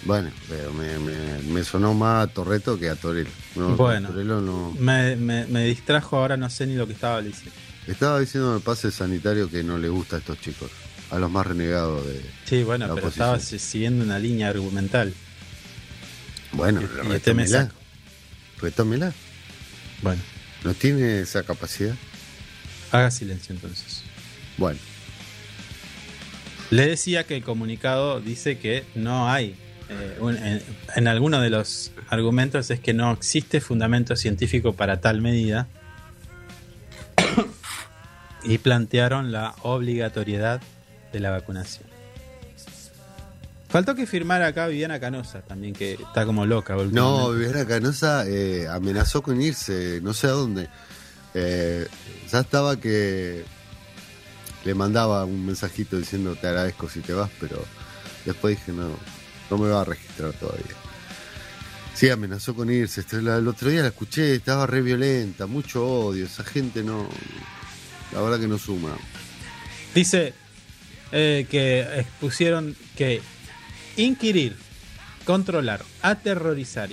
[0.04, 3.30] Bueno, pero me, me- me sonó más a Torreto que a Torelo.
[3.56, 4.10] No, Bueno.
[4.10, 4.72] Torelo no.
[4.80, 7.52] Me, me- distrajo, ahora no sé ni lo que estaba diciendo.
[7.88, 10.72] Estaba diciendo en el pase sanitario que no le gusta a estos chicos.
[11.12, 12.20] A los más renegados de.
[12.46, 13.28] Sí, bueno, La pero oposición.
[13.36, 15.14] estaba si- siguiendo una línea argumental.
[16.56, 17.72] Bueno, Y- este me retómela.
[18.62, 19.14] Retómela.
[20.02, 20.22] Bueno,
[20.64, 21.96] ¿No tiene esa capacidad?
[22.92, 24.04] haga silencio entonces.
[24.58, 24.80] Bueno,
[26.72, 29.56] Le decía que el comunicado dice que no hay
[29.90, 30.64] eh, un- en,
[30.96, 35.68] en alguno de los argumentos es que no existe fundamento científico para tal medida
[38.44, 40.60] y plantearon la obligatoriedad
[41.14, 41.88] de la vacunación.
[43.76, 46.78] Faltó que firmara acá Viviana Canosa también, que está como loca.
[46.94, 47.32] No.
[47.32, 50.70] Viviana Canosa eh, amenazó con irse, no sé a dónde.
[51.34, 51.86] Eh,
[52.32, 53.44] ya estaba que
[54.64, 57.66] le mandaba un mensajito diciendo te agradezco si te vas, pero
[58.24, 58.92] después dije no,
[59.52, 60.64] no me va a registrar todavía.
[61.96, 63.04] Sí, amenazó con irse.
[63.12, 66.28] El otro día la escuché, estaba re violenta, mucho odio.
[66.28, 67.10] Esa gente no.
[68.14, 68.96] La verdad que no suma.
[69.94, 70.34] Dice
[71.12, 73.22] eh, que expusieron que
[73.98, 74.56] inquirir,
[75.26, 76.90] controlar, aterrorizar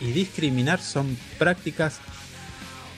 [0.00, 1.98] y discriminar son prácticas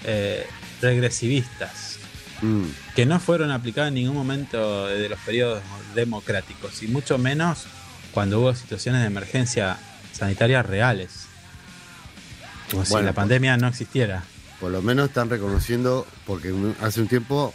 [0.05, 0.47] eh,
[0.81, 1.97] regresivistas
[2.41, 5.61] Mm, que no fueron aplicadas en ningún momento de los periodos
[5.97, 7.65] democráticos y mucho menos
[8.13, 9.77] cuando hubo situaciones de emergencia
[10.13, 11.27] sanitarias reales.
[12.71, 14.23] Como si Bueno, la pues- pandemia no existiera.
[14.61, 17.53] Por lo menos están reconociendo, porque hace un tiempo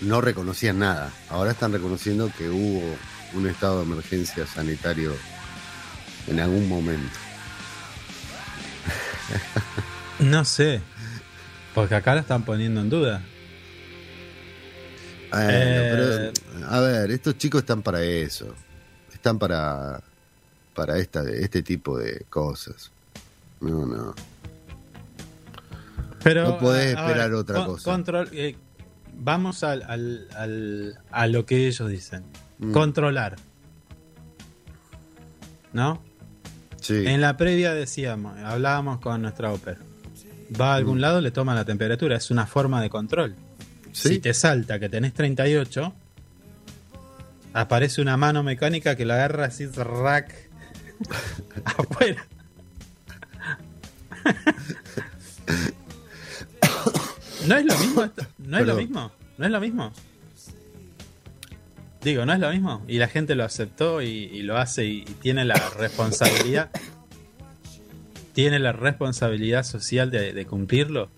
[0.00, 1.12] no reconocían nada.
[1.30, 2.96] Ahora están reconociendo que hubo
[3.34, 5.14] un estado de emergencia sanitario
[6.26, 7.16] en algún momento.
[10.20, 10.80] No sé.
[11.74, 13.22] Porque acá lo están poniendo en duda.
[15.30, 16.32] Bueno, Eh.
[16.34, 18.54] pero, a ver, estos chicos están para eso.
[19.12, 20.02] Están para
[20.74, 22.90] para esta, este tipo de cosas.
[23.60, 24.14] No, no.
[26.22, 27.90] Pero, No podés esperar ver, otra con- cosa.
[27.90, 28.56] control- eh,
[29.18, 32.24] vamos al, al- al- a lo que ellos dicen.
[32.62, 32.72] Mm.
[32.72, 33.36] Controlar.
[35.72, 36.02] ¿No?
[36.80, 37.04] Sí.
[37.06, 39.78] En la previa decíamos, hablábamos con nuestra ópera.
[40.60, 41.00] Va a algún Mm.
[41.00, 42.16] lado, le toma la temperatura.
[42.16, 43.34] Es una forma de control.
[43.92, 44.08] Sí.
[44.10, 45.92] Si te salta que tenés 38,
[47.52, 50.32] aparece una mano mecánica que lo agarra así, rack,
[51.64, 52.26] afuera.
[57.46, 58.04] ¿No es lo mismo?
[58.04, 58.26] esto?
[58.38, 59.12] ¿No es lo mismo?
[59.38, 59.92] ¿No es lo mismo?
[62.02, 62.82] Digo, ¿no es lo mismo?
[62.88, 66.70] Y la gente lo aceptó y, lo hace y, tiene la responsabilidad.
[68.32, 71.10] tiene la responsabilidad social de, cumplirlo.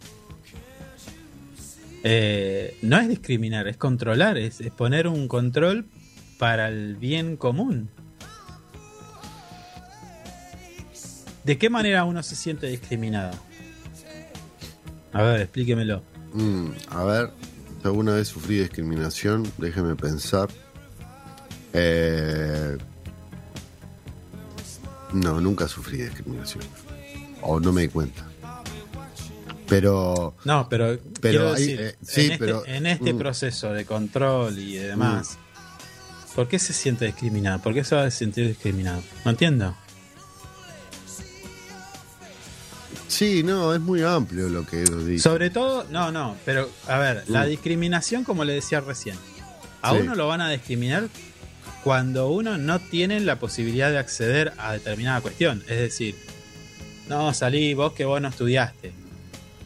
[2.03, 5.87] Eh, no es discriminar, es controlar, es, poner un control
[6.39, 7.89] para el bien común.
[11.45, 13.33] ¿De qué manera uno se siente discriminado?
[15.15, 16.03] A ver, explíquemelo.
[16.35, 17.31] Mm, a ver,
[17.85, 20.49] alguna vez sufrí discriminación, déjeme pensar.
[21.75, 22.79] Eh,
[25.13, 26.65] no, nunca sufrí discriminación.
[27.43, 28.25] O no me di cuenta.
[29.69, 33.19] Pero, No, pero, Pero quiero hay- decir, eh, sí, en este, pero- en este mm.
[33.19, 35.39] proceso de control y de demás,
[36.35, 37.61] ¿por qué se siente discriminado?
[37.61, 39.03] ¿Por qué se va a sentir discriminado?
[39.25, 39.75] No entiendo.
[43.09, 45.21] sí, no, es muy amplio lo que dicen.
[45.21, 47.49] Sobre todo, no, no, pero a ver, la Mm.
[47.49, 49.17] discriminación, como le decía recién,
[49.83, 49.99] a Sí.
[50.01, 51.09] uno lo van a discriminar
[51.85, 55.63] cuando uno no tiene la posibilidad de acceder a determinada cuestión.
[55.69, 56.17] Es decir,
[57.09, 58.93] no, salí vos que vos no estudiaste,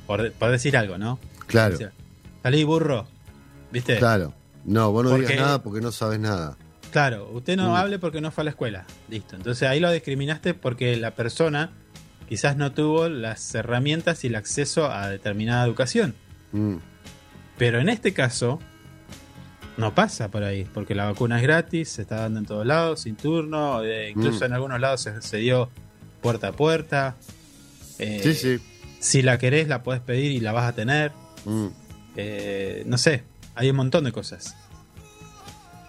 [0.07, 1.19] por, por decir algo, ¿no?
[1.47, 1.93] claro, O sea,
[2.43, 3.07] salí burro,
[3.73, 3.97] ¿viste?
[3.99, 4.35] claro.
[4.65, 6.57] No, vos no Porque- digas nada porque no sabes nada.
[6.91, 7.75] Claro, usted no Mm.
[7.77, 8.85] hable porque no fue a la escuela.
[9.09, 9.37] Listo.
[9.37, 11.71] Entonces ahí lo discriminaste porque la persona
[12.29, 16.15] quizás no tuvo las herramientas y el acceso a determinada educación.
[16.53, 16.77] Mm,
[17.57, 18.59] Pero en este caso
[19.79, 23.01] no pasa por ahí, porque la vacuna es gratis, se está dando en todos lados,
[23.01, 24.45] sin turno, eh, incluso Mm.
[24.45, 25.71] en algunos lados se, se dio
[26.21, 27.17] puerta a puerta.
[27.99, 28.59] Eh, sí, sí.
[29.01, 31.13] Si la querés, la podés pedir y la vas a tener.
[31.45, 31.67] Mm.
[32.17, 33.23] Eh, no sé,
[33.55, 34.55] hay un montón de cosas.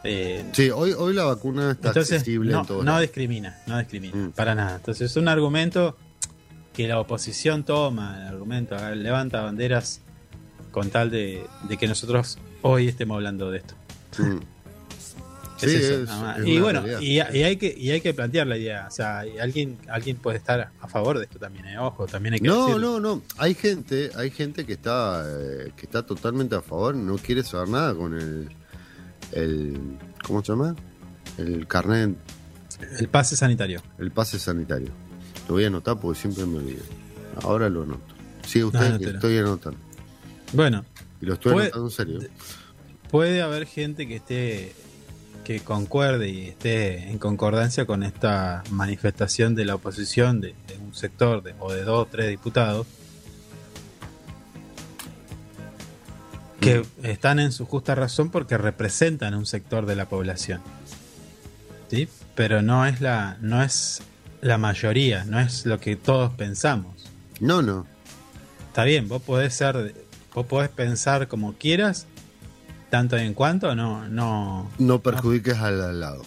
[0.04, 2.84] Eh, Sí, hoy, hoy la vacuna está Entonces, accesible no, en todo.
[2.84, 4.32] no discrimina, no discrimina, Mm.
[4.32, 4.76] para nada.
[4.78, 5.98] Entonces, es un argumento
[6.74, 10.02] que la oposición toma, el argumento, levanta banderas
[10.72, 13.74] con tal de, de que nosotros hoy estemos hablando de esto.
[14.18, 14.40] Mm.
[15.62, 16.10] Es Sí, es- es
[16.46, 18.86] y bueno, y, y hay que, y hay que plantear la idea.
[18.88, 21.78] O sea, alguien, alguien puede estar a favor de esto también, ¿eh?
[21.78, 23.00] ojo, también hay que No, decirlo.
[23.02, 23.22] no, no.
[23.38, 27.68] Hay gente, hay gente que está, eh, que está totalmente a favor, no quiere saber
[27.68, 28.50] nada con el,
[29.34, 30.76] el, ¿cómo se llama?
[31.38, 32.16] El carnet,
[32.98, 33.82] El pase sanitario.
[33.98, 34.92] el pase sanitario.
[35.50, 36.84] Lo voy a anotar porque siempre me olvido.
[37.44, 38.16] Ahora lo anoto.
[38.48, 39.12] Sigue usted, Anótelo.
[39.12, 39.80] estoy anotando.
[40.54, 40.86] Bueno,
[41.22, 42.20] Y lo estoy anotando en serio.
[43.10, 44.74] Puede haber gente que esté
[45.44, 50.94] que concuerde y esté en concordancia con esta manifestación de la oposición de, de un
[50.94, 52.86] sector de, o de dos o tres diputados
[56.60, 60.62] que están en su justa razón porque representan un sector de la población.
[61.90, 62.08] ¿sí?
[62.36, 64.02] Pero no es la, no es
[64.42, 67.10] la mayoría, no es lo que todos pensamos.
[67.40, 67.86] No, no.
[68.68, 69.96] Está bien, vos podés ser,
[70.34, 72.08] vos podés pensar como quieras,
[72.90, 76.24] tanto en cuanto no, no, No perjudiques al, al lado.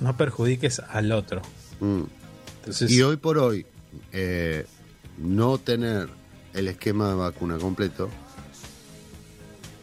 [0.00, 1.40] no perjudiques al otro.
[1.80, 2.02] Mm.
[2.60, 3.66] Entonces, Y hoy por hoy,
[4.12, 4.66] eh,
[5.18, 6.08] no tener
[6.54, 8.08] el esquema de vacuna completo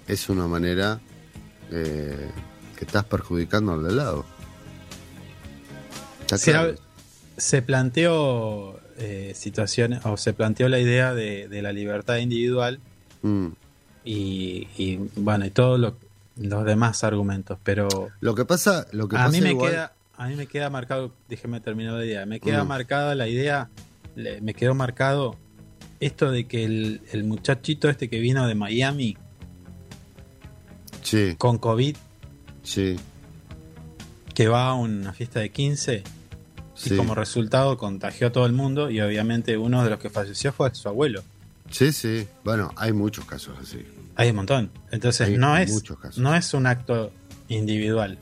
[0.07, 0.99] es una manera
[1.72, 2.30] eh,
[2.78, 4.26] que estás perjudicando al de lado.
[7.38, 12.80] Se, planteó eh, situaciones, o se planteó la idea de, de la libertad individual
[13.24, 13.49] Mm.
[14.03, 15.95] y, y, bueno, y todos lo-
[16.42, 17.88] los demás argumentos, pero
[18.20, 20.70] Lo que pasa, lo que a pasa mí me igual- queda a mí me queda
[20.70, 22.68] marcado déjeme terminar la idea me queda Mm.
[22.68, 23.70] marcada la idea
[24.16, 25.36] le- me quedó marcado
[26.00, 29.18] esto de que el, el muchachito este que vino de Miami
[31.02, 31.96] Sí, con COVID
[32.64, 32.98] sí,
[34.36, 36.04] que va a una fiesta de 15
[36.76, 36.94] sí.
[36.94, 40.52] y como resultado contagió a todo el mundo y obviamente uno de los que falleció
[40.54, 41.24] fue su abuelo
[41.72, 42.28] Sí, sí.
[42.44, 43.86] Bueno, hay muchos casos así.
[44.16, 46.18] Hay un montón entonces Hay no es casos.
[46.18, 47.12] no es un acto
[47.47, 48.18] individual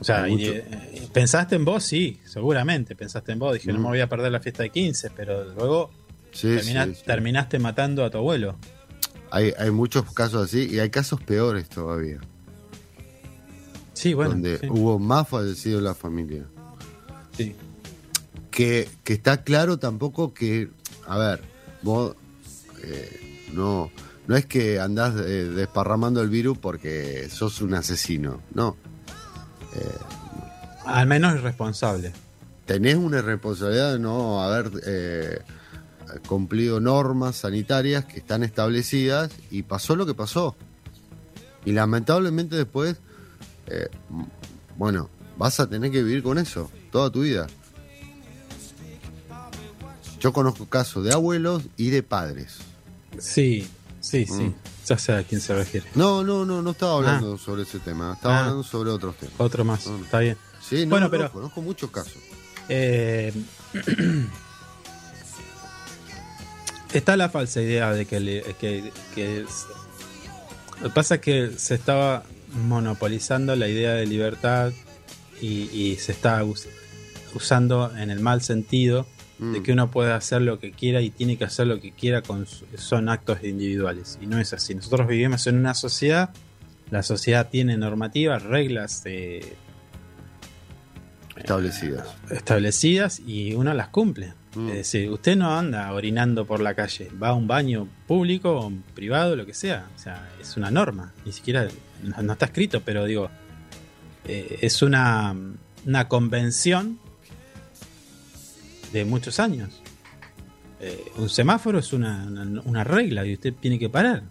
[0.00, 3.52] o sea, eh, pensaste en vos, sí, seguramente pensaste en vos.
[3.52, 5.90] Dije, no me voy a perder la fiesta de 15, pero luego
[6.32, 7.02] Sí, Termina- sí, sí.
[7.04, 8.56] terminaste matando a tu abuelo.
[9.30, 12.18] Hay, hay muchos casos así y hay casos peores todavía.
[13.92, 14.30] Sí, bueno.
[14.30, 16.44] donde hubo más fallecidos en la familia.
[17.36, 17.54] sí.
[18.50, 20.70] que, que está claro tampoco que,
[21.06, 21.40] a ver,
[21.82, 22.16] vos
[22.84, 23.90] eh, no,
[24.30, 28.76] no es que andás eh, desparramando el virus porque sos un asesino, no.
[30.86, 32.12] Al menos irresponsable.
[32.64, 35.40] Tenés una responsabilidad de no haber eh,
[36.28, 40.54] cumplido normas sanitarias que están establecidas y pasó lo que pasó.
[41.64, 42.98] Y lamentablemente después,
[43.66, 43.88] eh,
[44.76, 47.48] bueno, vas a tener que vivir con eso toda tu vida.
[50.20, 52.58] Yo conozco casos de abuelos y de padres.
[53.18, 53.68] Sí,
[54.00, 54.32] sí, sí.
[54.32, 54.54] Mm.
[54.86, 55.86] Ya sé a quién se refiere.
[55.94, 58.40] No, no, no, no estaba hablando sobre ese tema, estaba Ah.
[58.40, 59.34] hablando sobre otros temas.
[59.38, 60.36] Otro más, está bien.
[60.60, 62.16] Sí, no, Bueno, no, pero- conozco muchos casos.
[62.68, 63.32] Eh,
[66.92, 69.66] está la falsa idea de que, le- que, que es-
[70.80, 72.24] lo que pasa es que se estaba
[72.66, 74.72] monopolizando la idea de libertad
[75.40, 76.66] y, y se está us-
[77.34, 79.06] usando en el mal sentido
[79.40, 79.62] de Mm.
[79.62, 82.46] que uno puede hacer lo que quiera y tiene que hacer lo que quiera con
[82.76, 86.30] son actos individuales y no es así nosotros vivimos en una sociedad
[86.90, 89.54] la sociedad tiene normativas reglas eh,
[91.36, 92.06] Establecidas.
[92.30, 94.68] establecidas y uno las cumple Mm.
[94.70, 98.72] es decir usted no anda orinando por la calle va a un baño público o
[98.96, 101.68] privado lo que sea o sea es una norma ni siquiera
[102.02, 103.30] no, no está escrito pero digo
[104.26, 105.36] eh, es una
[105.86, 106.98] una convención
[108.92, 109.80] de muchos años
[110.82, 114.22] Eh, un semáforo es una, una- una regla y usted tiene que parar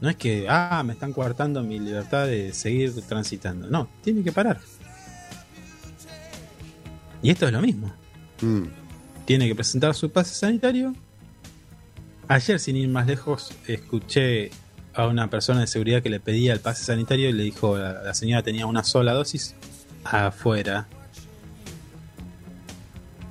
[0.00, 4.32] no es que ah me están coartando mi libertad de seguir transitando no tiene que
[4.32, 4.58] parar
[7.22, 7.92] y esto es lo mismo
[8.40, 8.64] Mm.
[9.24, 10.92] tiene que presentar su pase sanitario.
[12.26, 14.50] Ayer, sin ir más lejos, escuché
[14.94, 18.02] a una persona de seguridad que le pedía el pase sanitario y le dijo la,
[18.02, 19.54] la señora tenía una sola dosis
[20.02, 20.88] afuera.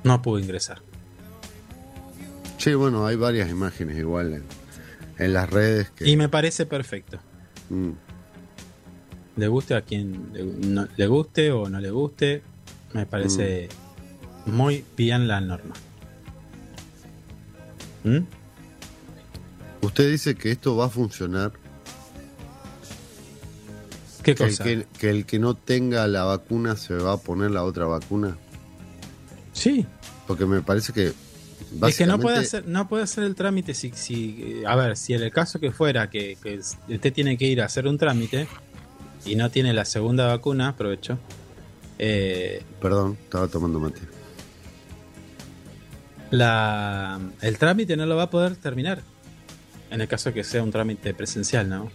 [0.04, 0.80] No pudo ingresar.
[2.58, 4.44] Sí, bueno, hay varias imágenes igual en,
[5.18, 6.08] en las redes que...
[6.08, 7.18] Y me parece perfecto.
[7.70, 7.90] Mm.
[9.36, 12.42] Le guste a quien le, no- le guste o no le guste,
[12.92, 13.68] me parece
[14.46, 15.74] muy bien la norma.
[18.04, 18.18] ¿Mm?
[19.80, 21.52] Usted dice que esto va a funcionar,
[24.22, 24.64] ¿Qué que el cosa?
[24.64, 28.36] que, que el que no tenga la vacuna se va a poner la otra vacuna,
[29.52, 29.86] Sí,
[30.26, 31.12] porque me parece que...
[31.86, 34.74] Es que no puede básicamente- hacer, no puede hacer el trámite si, si eh, a
[34.76, 36.36] ver, si en el caso que fuera que,
[36.88, 38.48] usted tiene que ir a hacer un trámite
[39.24, 41.18] y no tiene la segunda vacuna, aprovecho,
[41.98, 44.00] eh, Perdón, estaba tomando mate.
[46.30, 49.02] la, el trámite no lo va a poder terminar.
[49.90, 51.90] En el caso que sea un trámite presencial, ¿no?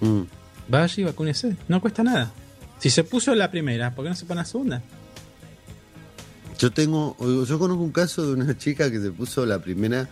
[0.00, 0.22] Mm.
[0.68, 2.32] Vaya y vacúnese, no cuesta nada.
[2.78, 4.82] Si se puso la primera, ¿por qué no se pone la segunda?
[6.62, 10.08] Yo tengo, yo conozco un caso de una chica que se puso la primera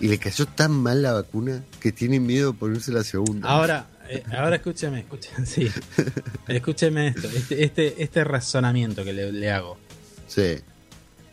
[0.00, 3.48] y le cayó tan mal la vacuna que tiene miedo de ponerse la segunda.
[3.48, 5.70] Ahora, eh, ahora escúcheme, escúcheme, sí.
[6.48, 9.78] Escúcheme esto, este, este, este razonamiento que le, le hago.
[10.26, 10.56] Sí.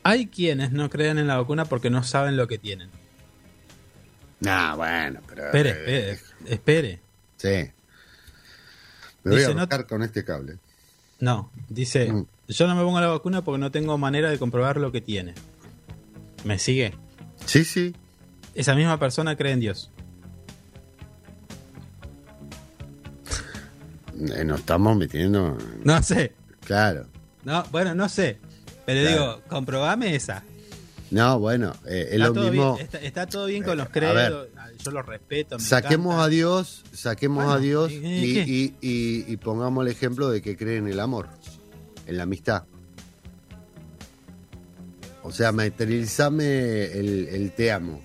[0.04, 2.92] Hay quienes no creen en la vacuna porque no saben lo que tienen.
[4.42, 5.46] Nah, bueno, pero.
[5.48, 7.00] Espere, eh, espere, espere.
[7.38, 7.72] Sí.
[9.24, 10.58] Me voy Dice, a no- buscar con este cable.
[11.22, 12.26] No, dice, Mm.
[12.58, 15.34] Yo no me pongo la vacuna porque no tengo manera de comprobar lo que tiene.
[16.44, 16.94] ¿Me sigue?
[17.46, 17.96] Sí, sí.
[18.56, 19.92] Esa misma persona cree en Dios.
[24.36, 25.58] Eh, Nos estamos metiendo.
[25.84, 26.34] No sé.
[26.66, 27.06] Claro.
[27.44, 28.38] No, bueno, no sé.
[28.86, 29.22] Pero Claro.
[29.36, 30.44] digo, comprobame esa.
[31.12, 32.74] No, bueno, eh, es Está lo todo, mismo.
[32.76, 34.48] bien, está, está todo bien con los A credos.
[34.84, 35.58] Yo los respeto.
[35.58, 36.24] me Saquemos encanta.
[36.26, 40.88] a Dios, saquemos Bueno, a Dios y- y pongamos el ejemplo de que cree en
[40.88, 41.28] el amor,
[42.10, 42.64] en la amistad.
[45.24, 48.02] O sea, materializame el, el te amo.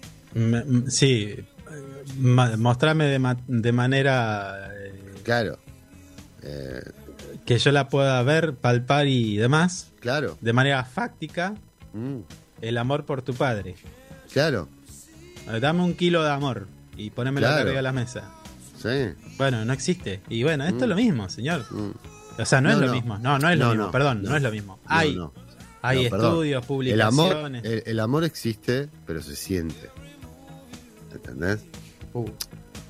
[0.88, 1.36] Sí.
[2.18, 4.92] mostrame de, ma- de manera eh,
[5.22, 5.58] Claro.
[6.42, 6.82] Eh,
[7.46, 9.92] que yo la pueda ver, palpar y demás.
[10.00, 10.36] claro.
[10.40, 11.54] De manera fáctica,
[11.92, 12.22] Mm,
[12.60, 13.76] el amor por tu padre.
[14.32, 14.68] claro.
[15.48, 17.62] Eh, Dame un kilo de amor y ponémelo Claro.
[17.62, 18.24] arriba de la mesa.
[18.82, 19.14] Sí.
[19.38, 20.20] Bueno, no existe.
[20.28, 20.82] Y bueno, esto Mm.
[20.82, 21.64] es lo mismo, señor.
[21.70, 21.90] mm.
[22.38, 23.18] O sea, no, es lo mismo.
[23.18, 23.90] No, no es lo mismo.
[23.90, 24.36] Perdón, no.
[24.36, 24.78] es lo mismo.
[24.86, 25.18] Hay,
[25.82, 27.64] hay estudios, El amor, publicaciones.
[27.64, 29.90] el, el amor existe, pero se siente.
[31.12, 31.60] ¿Entendés?
[32.12, 32.28] Uh,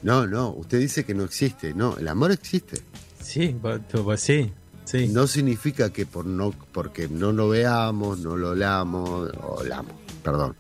[0.03, 1.75] No, no, usted dice que no existe.
[1.75, 2.83] No, el amor existe.
[3.21, 4.53] sí, pues, pues sí.
[4.85, 5.09] Sí.
[5.09, 9.93] No significa que por no, porque no lo veamos, no lo olamos, olamos,
[10.23, 10.55] perdón,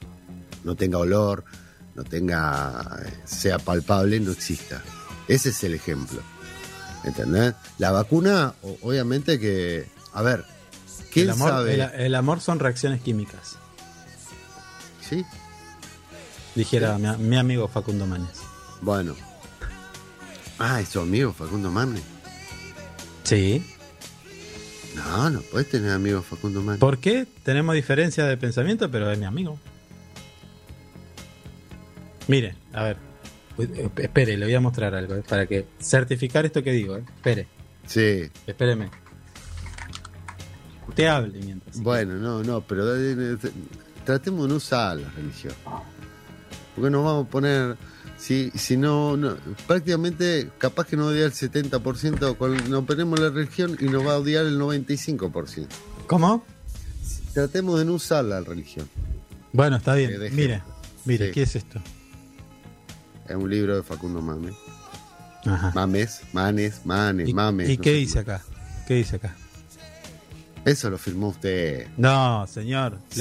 [0.64, 1.44] no tenga olor,
[1.94, 4.82] no tenga, eh, sea palpable, no exista.
[5.28, 6.20] Ese es el ejemplo.
[7.04, 7.54] ¿Entendés?
[7.78, 10.44] La vacuna, obviamente que, a ver,
[11.12, 11.74] ¿quién el, amor, sabe?
[11.74, 13.56] el, el amor son reacciones químicas.
[15.08, 15.24] Sí,
[16.54, 18.40] Dijera mi, mi amigo Facundo Manes.
[18.80, 19.14] bueno.
[20.58, 22.00] Ah, es su amigo Facundo Mane.
[23.24, 23.66] Sí.
[24.94, 26.78] No, no puedes tener amigo Facundo Mane.
[26.78, 27.26] ¿Por qué?
[27.42, 29.58] Tenemos diferencias de pensamiento, pero es mi amigo.
[32.28, 32.96] Mire, a ver.
[33.58, 36.96] Eh, Espere, le voy a mostrar algo, eh, para que certificar esto que digo.
[36.96, 37.04] eh.
[37.16, 37.46] Espere,
[37.86, 38.90] Sí, espéreme.
[40.88, 41.80] Usted hable mientras.
[41.80, 43.36] Bueno, no, no, pero eh,
[44.04, 45.54] tratemos de no usar la religión.
[46.74, 47.76] Porque nos vamos a poner,
[48.18, 49.36] si, si no, no,
[49.66, 54.14] prácticamente capaz que nos odia el 70%, con, nos ponemos la religión y nos va
[54.14, 55.66] a odiar el 95%.
[56.06, 56.44] ¿Cómo?
[57.32, 58.88] Tratemos de no usar la religión.
[59.52, 60.12] Bueno, está bien.
[60.34, 60.62] Mire,
[61.04, 61.32] mire, Sí.
[61.32, 61.80] ¿qué es esto?
[63.28, 64.54] Es un libro de Facundo Mames.
[65.46, 65.72] Ajá.
[65.74, 67.68] Mames, Manes, Manes, ¿Y, Mames.
[67.68, 68.36] y no qué dice cómo.
[68.36, 68.44] acá?
[68.86, 69.36] ¿Qué dice acá?
[70.64, 71.86] Eso lo firmó usted.
[71.96, 72.98] No, señor.
[73.10, 73.20] Sí,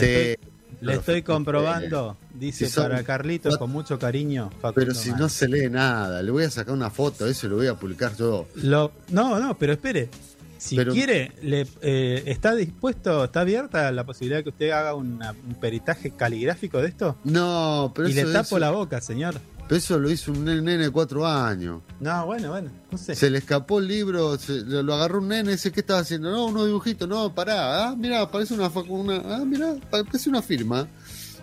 [0.82, 2.18] Le estoy, le comprobando.
[2.34, 4.50] Dice Si son para Carlitos con mucho cariño.
[4.62, 7.58] Facundo Pero si no se lee nada, le voy a sacar una foto, eso lo
[7.58, 8.48] voy a publicar yo.
[8.56, 10.10] Lo- no, no, pero espere.
[10.58, 14.96] Si Pero- quiere, le, eh, ¿está dispuesto, está abierta la posibilidad de que usted haga
[14.96, 17.18] una- un peritaje caligráfico de esto?
[17.26, 19.36] No, pero y eso, le tapo eso- la boca, señor.
[19.76, 21.82] Eso lo hizo un nene de cuatro años.
[22.00, 23.16] No, bueno, bueno, no sé.
[23.16, 26.46] Se le escapó el libro, se, lo agarró un nene, ese que estaba haciendo, no,
[26.46, 30.88] unos dibujitos, no, pará, ah, mira, parece una, una ah, mira, parece una firma.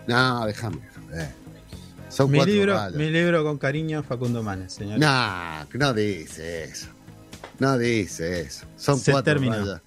[0.07, 0.81] No, déjame.
[1.07, 1.41] joder.
[2.09, 4.99] Son mi cuatro libro, mi libro con cariño, Facundo Manes, señor.
[4.99, 6.87] No, no dice eso.
[7.59, 8.65] No dice eso.
[8.75, 9.79] Son Se cuatro terminó.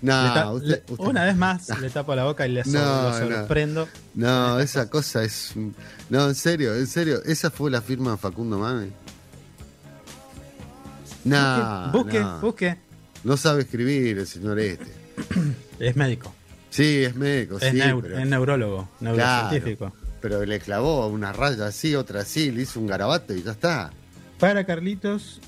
[0.00, 3.34] No, usted- usted- una vez más le tapo la boca y le so- No, lo
[3.36, 3.88] sorprendo.
[4.14, 5.52] No, esa cosa es.
[6.08, 7.20] No, en serio, en serio.
[7.24, 8.90] ¿Esa fue la firma de Facundo Mame?
[11.24, 12.40] No, busque, no.
[12.40, 12.76] busque.
[13.24, 14.86] No sabe escribir el señor este.
[15.78, 16.34] Es médico,
[16.70, 17.78] Sí, es médico, es, sí.
[17.80, 19.92] pero, es neurólogo, neurocientífico.
[20.20, 23.90] pero le clavó una raya así, otra así, le hizo un garabato y ya está.
[24.40, 25.40] Para Carlitos,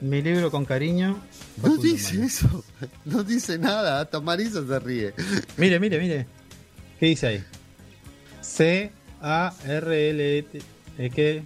[0.00, 1.20] mi libro con cariño.
[1.62, 2.64] No dice eso.
[3.04, 4.00] No dice nada.
[4.00, 5.14] Hasta Marisa se ríe.
[5.56, 6.26] Mire, mire, mire.
[6.98, 7.44] ¿Qué dice ahí?
[8.40, 10.62] C A R L E T
[10.98, 11.42] E ¿qué?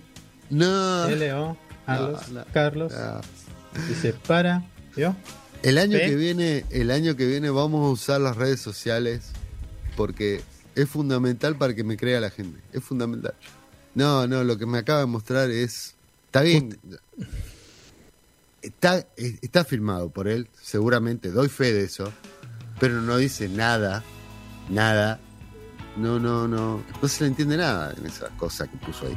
[0.51, 1.07] No.
[1.09, 3.21] L O Carlos, No, no, Carlos no.
[3.89, 4.65] dice para,
[4.97, 5.15] ¿yo?
[5.63, 9.31] El año que viene, el año que viene vamos a usar las redes sociales
[9.97, 10.43] porque
[10.75, 12.61] es fundamental para que me crea la gente.
[12.73, 13.35] Es fundamental.
[13.95, 15.95] No, no, lo que me acaba de mostrar es.
[16.27, 16.79] Está bien.
[18.65, 22.11] Está, eh, está filmado por él, seguramente, doy fe de eso,
[22.81, 24.03] pero no dice nada,
[24.71, 25.21] nada.
[25.97, 26.83] No, no, no.
[27.01, 29.17] No se le entiende nada en esa cosa que puso ahí.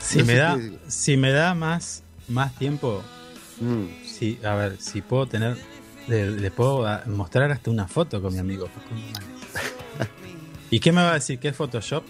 [0.00, 3.02] Si No me da, qué- si me da más, más tiempo,
[3.60, 3.84] Mm.
[4.04, 5.56] si, a ver, si puedo tener,
[6.08, 8.68] le, le puedo mostrar hasta una foto con mi amigo.
[10.70, 11.38] ¿Y qué me va a decir?
[11.38, 12.04] ¿Qué es Photoshop?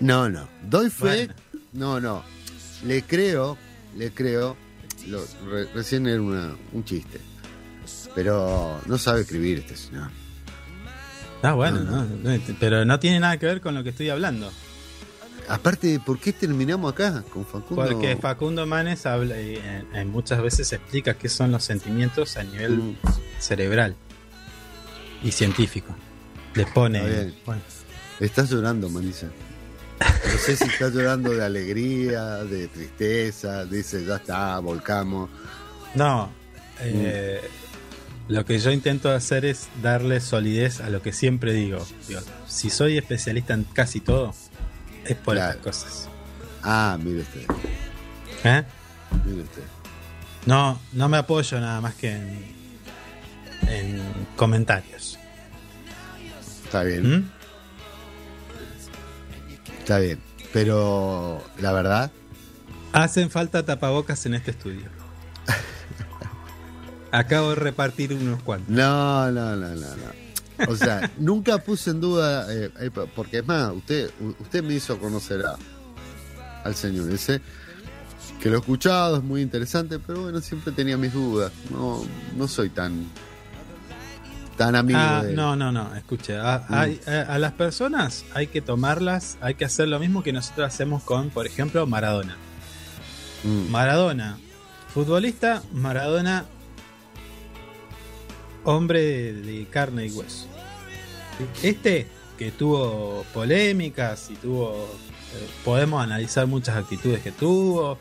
[0.00, 0.48] No, no.
[0.68, 1.04] Doy fe.
[1.28, 1.34] Bueno.
[1.72, 2.22] No, no.
[2.84, 3.56] Le creo,
[3.98, 4.56] le creo.
[5.06, 7.20] Lo- re- recién era una- un chiste.
[8.14, 10.10] Pero no sabe escribir este señor.
[11.42, 14.50] Ah, bueno, No, no, pero no tiene nada que ver con lo que estoy hablando.
[15.48, 17.86] Aparte, ¿por qué terminamos acá con Facundo?
[17.86, 22.42] Porque Facundo Manes habla, y, eh, eh, muchas veces explica qué son los sentimientos a
[22.42, 22.96] nivel Mm,
[23.38, 23.94] cerebral
[25.22, 25.94] y científico.
[26.54, 27.32] Le pone.
[27.46, 27.62] Bueno,
[28.20, 29.28] Estás llorando, Marisa.
[30.00, 35.28] No sé si estás llorando de alegría, de tristeza, dice, ya está, volcamos.
[35.94, 36.30] no,
[36.80, 37.40] eh,
[38.28, 41.84] lo que yo intento hacer es darle solidez a lo que siempre digo.
[42.06, 44.34] Digo, si soy especialista en casi todo,
[45.04, 45.52] es por Claro.
[45.58, 46.08] estas cosas.
[46.62, 47.42] Ah, mire usted,
[48.44, 48.62] ¿Eh?
[49.24, 49.62] mire usted.
[50.46, 52.44] No, no me apoyo nada más que en,
[53.68, 54.02] en
[54.36, 55.18] comentarios.
[56.64, 57.30] Está bien, ¿Mm?
[59.88, 60.20] Está bien.
[60.52, 62.10] Pero la verdad,
[62.92, 64.86] Hacen falta tapabocas en este estudio.
[67.10, 68.68] Acabo de repartir unos cuantos.
[68.68, 70.70] no, no, no, no, no.
[70.72, 74.10] O sea, nunca puse en duda, eh, eh, porque es más, usted,
[74.40, 75.56] usted me hizo conocer a-
[76.64, 77.40] al señor ese,
[78.42, 81.52] que lo he escuchado, es muy interesante, pero bueno, siempre tenía mis dudas.
[81.70, 82.04] No,
[82.36, 83.06] no soy tan,
[84.58, 86.36] tan amigo Ah, de no, no, no, escuche.
[86.36, 86.74] A, Mm.
[86.74, 90.66] hay- a- a las personas hay que tomarlas, hay que hacer lo mismo que nosotros
[90.66, 92.36] hacemos con, por ejemplo, Maradona.
[93.44, 94.36] Mm, Maradona,
[94.92, 96.44] futbolista, Maradona,
[98.64, 100.46] hombre de, de carne y hueso.
[101.62, 102.06] Este,
[102.36, 104.74] que tuvo polémicas y tuvo.
[105.34, 107.98] eh, podemos analizar muchas actitudes que tuvo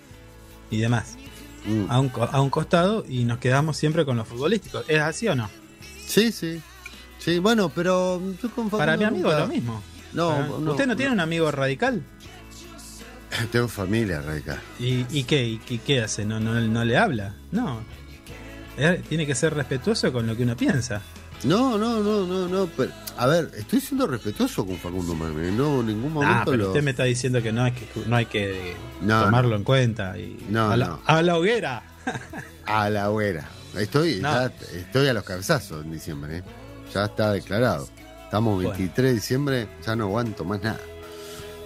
[0.72, 1.18] y demás.
[1.66, 1.86] mm.
[1.92, 4.86] A un, a un costado y nos quedamos siempre con los futbolísticos.
[4.88, 5.50] ¿Es así o no?
[6.08, 6.62] Sí, sí.
[7.20, 9.84] Sí, bueno, pero yo Para mi amigo nunca- lo mismo.
[10.14, 12.02] No, Para- no, ¿Usted no, tiene un amigo radical?
[13.52, 14.60] Tengo familia radical.
[14.80, 15.46] ¿Y, y qué?
[15.46, 16.26] ¿Y qué, hace?
[16.26, 17.36] ¿No, no, no le habla?
[17.52, 17.82] No.
[18.78, 21.02] Eh, Tiene que ser respetuoso con lo que uno piensa.
[21.44, 22.66] No, no, no, no, no.
[22.78, 25.52] Pero, a ver, estoy siendo respetuoso con Facundo Magne.
[25.52, 26.68] No, en ningún momento Ah, pero lo.
[26.70, 30.18] usted me está diciendo que no hay que, no hay que No, tomarlo en cuenta.
[30.18, 31.02] Y No, a, la, no.
[31.06, 31.84] a la hoguera.
[32.66, 33.48] A la hoguera.
[33.80, 34.32] Estoy, No.
[34.32, 36.38] ya estoy a los cabezazos en diciembre.
[36.38, 36.44] ¿eh?
[36.94, 37.88] Ya está declarado.
[38.24, 38.70] Estamos Bueno.
[38.72, 40.80] 23 de diciembre, ya no aguanto más nada.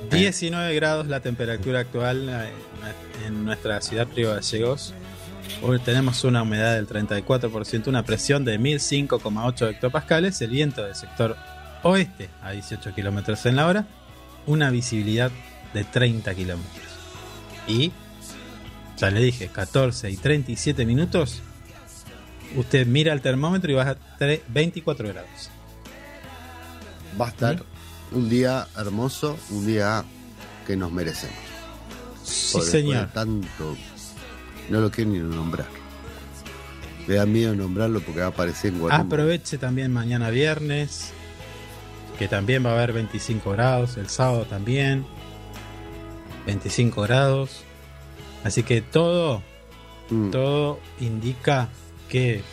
[0.10, 2.52] 19 grados la temperatura actual eh,
[3.28, 4.94] en nuestra ciudad Río Gallegos.
[5.62, 11.36] Hoy tenemos una humedad del 34%, una presión de 1005,8 hectopascales, el viento del sector
[11.84, 13.86] oeste a 18 kilómetros en la hora,
[14.48, 15.30] una visibilidad
[15.74, 16.86] de 30 kilómetros.
[17.68, 17.92] Y,
[18.98, 21.42] ya le dije, 14 y 37 minutos,
[22.56, 25.50] usted mira el termómetro y baja tre- 24 grados.
[27.20, 27.64] Va a estar
[28.12, 30.04] un día hermoso, un día
[30.68, 31.36] que nos merecemos.
[32.24, 33.10] Sí, Por señor.
[33.14, 33.76] tanto.
[34.70, 35.68] No lo quiero ni nombrar.
[37.08, 39.06] Me da miedo nombrarlo porque va a aparecer en Guatemala.
[39.06, 41.12] Aproveche también mañana viernes,
[42.20, 45.06] que también va a haber 25 grados, el sábado también,
[46.46, 47.64] 25 grados.
[48.44, 49.42] Así que todo,
[50.10, 50.30] Mm.
[50.32, 51.70] todo indica
[52.12, 52.44] que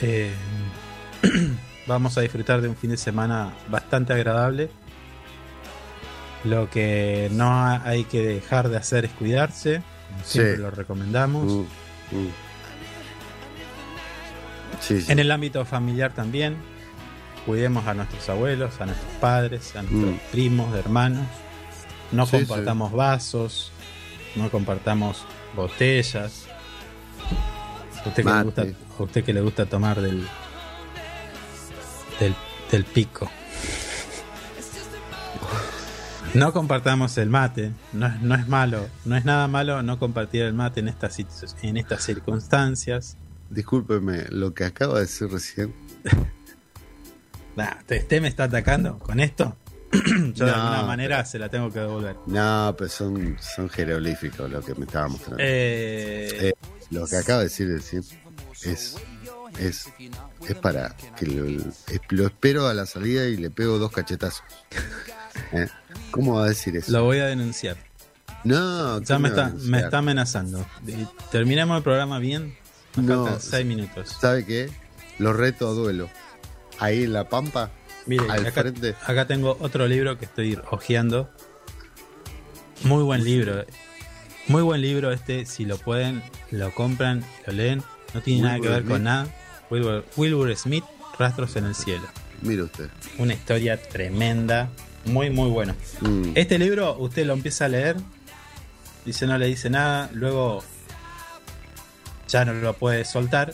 [0.00, 0.32] eh,
[1.86, 4.70] vamos a disfrutar de un fin de semana bastante agradable.
[6.44, 9.82] Lo que no ha- hay que dejar de hacer es cuidarse,
[10.24, 10.62] siempre Sí.
[10.62, 11.44] lo recomendamos.
[11.52, 12.30] Mm, mm.
[14.80, 15.12] Sí, sí.
[15.12, 16.56] En el ámbito familiar también,
[17.46, 20.30] cuidemos a nuestros abuelos, a nuestros padres, a nuestros Mm.
[20.32, 21.26] primos, hermanos.
[22.10, 23.72] No compartamos vasos,
[24.36, 25.24] no compartamos
[25.56, 26.46] botellas.
[28.06, 28.62] Usted que, le gusta,
[28.98, 30.26] a usted que le gusta tomar del,
[32.20, 32.34] del,
[32.70, 33.30] del pico.
[36.34, 40.42] No compartamos el mate, no, es- no es malo, no es nada malo no compartir
[40.42, 41.18] el mate en estas,
[41.62, 43.18] en estas circunstancias.
[43.50, 45.74] Discúlpeme, lo que acaba de decir recién.
[47.54, 49.54] Nah, ¿usted me está atacando con esto?
[50.32, 52.16] Yo de alguna manera se la tengo que devolver.
[52.26, 55.36] No, pero son, son jeroglíficos lo que me estaba mostrando.
[55.38, 56.52] Eh, Eh,
[56.92, 58.04] lo que acaba de decir recién
[58.62, 58.96] es,
[59.58, 59.86] es,
[60.48, 61.44] es para que lo,
[62.10, 64.42] lo espero a la salida y le pego dos cachetazos.
[65.52, 65.66] ¿Eh?
[66.10, 66.92] ¿Cómo va a decir eso?
[66.92, 67.76] lo voy a denunciar.
[68.44, 70.66] No, Ya ¿qué me a está, me está amenazando.
[71.30, 72.56] Terminemos el programa bien.
[72.96, 74.16] Nos No, faltan seis minutos.
[74.20, 74.70] ¿Sabe qué?
[75.18, 76.10] Lo reto a duelo.
[76.78, 77.70] Ahí en la pampa,
[78.06, 78.96] Mire, al acá, frente.
[79.06, 81.30] acá tengo otro libro que estoy hojeando.
[82.82, 83.64] Muy buen libro.
[84.48, 85.46] Muy buen libro este.
[85.46, 87.82] Si lo pueden, lo compran, lo leen.
[88.14, 89.26] No tiene nada que ver con nada.
[89.70, 90.84] Wilbur, Wilbur Smith,
[91.18, 92.06] Rastros en el Cielo.
[92.42, 92.88] Mire usted.
[93.18, 94.68] Una historia tremenda.
[95.04, 95.74] Muy, muy bueno.
[96.00, 96.32] Mm.
[96.34, 97.96] Este libro usted lo empieza a leer,
[99.04, 100.62] dice no le dice nada, luego
[102.28, 103.52] ya no lo puede soltar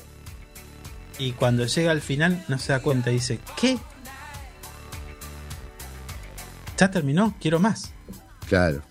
[1.19, 3.79] y cuando llega al final no se da cuenta, dice, ¿qué?
[6.79, 7.93] Ya terminó, quiero más.
[8.49, 8.83] Claro.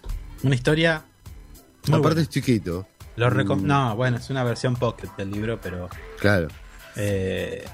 [0.44, 1.06] Una historia...
[1.90, 2.22] Muy Aparte buena.
[2.22, 2.88] es chiquito.
[3.16, 3.68] Lo Mm.
[3.68, 5.90] No, bueno, es una versión pocket del libro, pero
[6.20, 6.48] Claro.
[6.96, 7.66] Eh,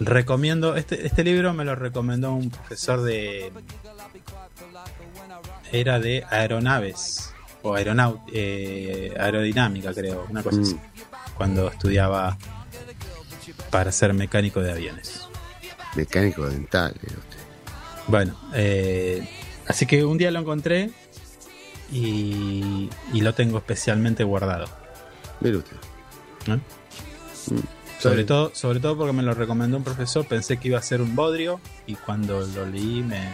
[0.00, 3.52] recomiendo, este, este libro me lo recomendó un profesor de...
[5.72, 7.32] Era de aeronaves,
[7.62, 10.62] o aeronaut, eh, aerodinámica creo, una cosa Mm.
[10.62, 10.80] así,
[11.36, 12.36] cuando estudiaba
[13.70, 15.28] para ser mecánico de aviones.
[15.96, 17.38] Mecánico dental, usted.
[18.06, 19.28] Bueno, eh,
[19.66, 20.90] así que un día lo encontré
[21.92, 24.66] y, y lo tengo especialmente guardado.
[25.40, 25.76] Mire usted.
[26.46, 26.60] ¿no?
[28.00, 31.00] Sobre todo, sobre todo porque me lo recomendó un profesor, pensé que iba a ser
[31.00, 33.30] un bodrio y cuando lo leí me...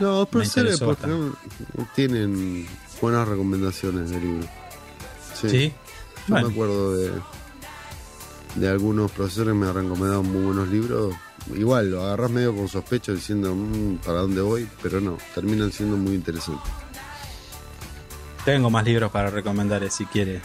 [0.00, 0.80] No, los profesores
[1.94, 2.66] tienen
[3.00, 4.46] buenas recomendaciones de libros.
[5.40, 5.48] Sí.
[5.48, 6.48] Sí, Yo Bueno.
[6.48, 7.12] me acuerdo de,
[8.56, 11.14] de algunos profesores que me han recomendado muy buenos libros.
[11.54, 15.96] Igual, lo agarras medio con sospecho diciendo "Mm, para dónde voy, pero no, terminan siendo
[15.96, 16.70] muy interesantes.
[18.44, 20.40] Tengo más libros para recomendar si quiere.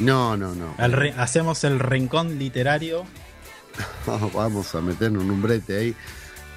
[0.00, 0.74] No, no, no.
[0.78, 3.04] El hacemos el rincón literario.
[4.34, 5.94] Vamos a meternos en un brete ahí.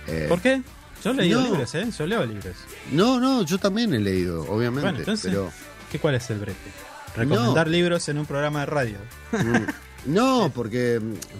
[0.08, 0.62] Eh, ¿Por qué?
[1.04, 1.48] Yo leo no.
[1.48, 1.88] libros, ¿eh?
[1.98, 2.56] Yo leo libros.
[2.92, 4.82] No, no, yo también he leído, obviamente.
[4.82, 5.52] Bueno, entonces, pero
[5.92, 6.60] ¿qué, ¿cuál es el brete?
[7.16, 8.98] Recomendar libros en un programa de radio.
[9.32, 11.00] Mm, No, porque,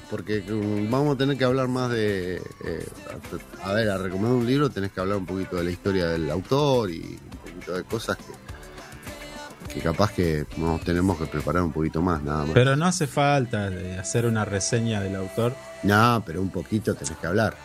[0.10, 2.38] porque mm, vamos a tener que hablar más de...
[2.66, 2.88] eh,
[3.64, 6.30] a ver, a recomendar un libro tenés que hablar un poquito de la historia del
[6.30, 8.24] autor y un poquito de cosas que,
[9.74, 12.52] que capaz que nos tenemos que preparar un poquito más, nada más.
[12.54, 15.56] Pero no hace falta de hacer una reseña del autor.
[15.84, 17.56] no, pero un poquito tenés que hablar.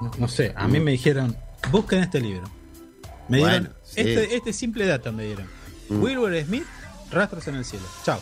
[0.00, 1.36] No, no sé, a mí me dijeron,
[1.70, 2.44] busquen este libro.
[3.28, 4.00] Me Bueno, dieron sí.
[4.00, 5.46] este, este simple dato me dieron.
[5.88, 6.02] Mm.
[6.02, 6.64] Wilbur Smith,
[7.10, 7.86] Rastros en el cielo.
[8.04, 8.20] Chao.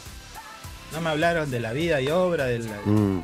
[0.92, 3.20] No me hablaron de la vida y obra del, Mm,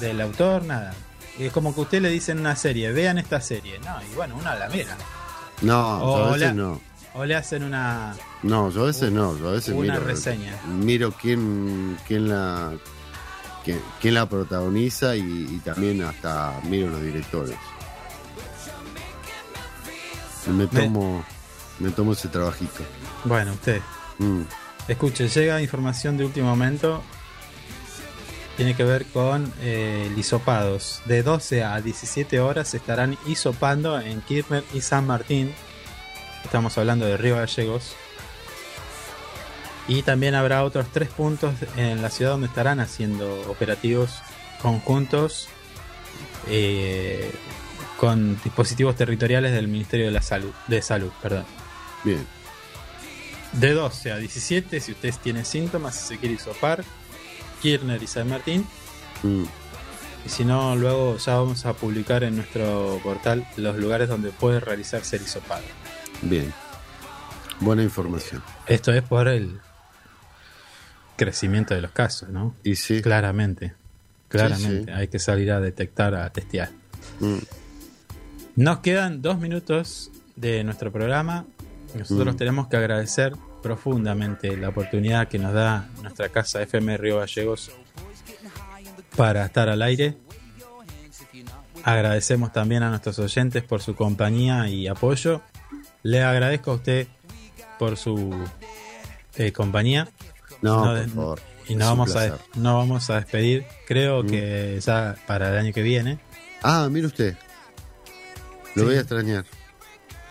[0.00, 0.92] del autor, nada.
[1.38, 3.78] Es como que usted le dicen una serie, vean esta serie.
[3.80, 4.96] No, y bueno, una la mira.
[5.62, 6.80] No, yo a veces no.
[7.16, 8.14] O le hacen una...
[8.42, 10.54] No, yo a veces no, yo a veces Una miro, reseña.
[10.66, 12.72] miro quién, quién la
[13.64, 17.56] quién, quién la protagoniza y, y también hasta miro los directores.
[20.46, 21.24] Me tomo
[21.78, 22.84] me tomo ese trabajito.
[23.24, 23.80] Bueno, usted.
[24.18, 24.42] Mm,
[24.88, 27.02] Escuche, llega información de último momento.
[28.56, 31.02] Tiene que ver con eh, el hisopados.
[31.04, 35.52] De 12 a 17 horas se estarán hisopando en Kirchner y San Martín.
[36.46, 37.96] Estamos hablando de Río Gallegos.
[39.88, 44.20] Y también habrá otros tres puntos en la ciudad donde estarán haciendo operativos
[44.62, 45.48] conjuntos
[46.48, 47.32] eh,
[47.98, 50.52] con dispositivos territoriales del Ministerio de la Salud.
[50.68, 51.44] De Salud, perdón.
[52.04, 52.24] bien.
[53.52, 56.84] De 12 a 17, si ustedes tienen síntomas, si se quiere hisopar,
[57.60, 58.64] Kirchner y San Martín.
[59.24, 59.44] Mm,
[60.26, 64.60] Y si no, luego ya vamos a publicar en nuestro portal los lugares donde puede
[64.60, 65.64] realizarse el hisopado.
[66.22, 66.52] Bien.
[67.60, 68.42] Buena información.
[68.66, 69.60] Esto es por el
[71.16, 72.54] crecimiento de los casos, ¿no?
[72.62, 73.00] Y sí.
[73.02, 73.74] Claramente.
[74.28, 74.92] Claramente.
[74.92, 76.70] Sí, Hay que salir a detectar, a testear.
[77.20, 77.38] mm,
[78.56, 81.44] Nos quedan dos minutos de nuestro programa.
[81.94, 82.38] Nosotros Mm.
[82.38, 83.32] tenemos que agradecer
[83.62, 87.70] profundamente la oportunidad que nos da nuestra casa FM Río Gallegos
[89.16, 90.16] para estar al aire.
[91.84, 95.42] Agradecemos también a nuestros oyentes por su compañía y apoyo.
[96.06, 97.08] Le agradezco a usted
[97.78, 98.32] por su
[99.36, 100.08] eh, compañía.
[100.62, 101.40] No, No, por favor.
[101.68, 103.66] Y nos vamos, a, nos vamos a despedir.
[103.88, 104.26] Creo Mm.
[104.28, 106.18] que ya para el año que viene.
[106.62, 107.36] Ah, mire usted.
[108.76, 108.86] Lo Sí.
[108.88, 109.44] voy a extrañar.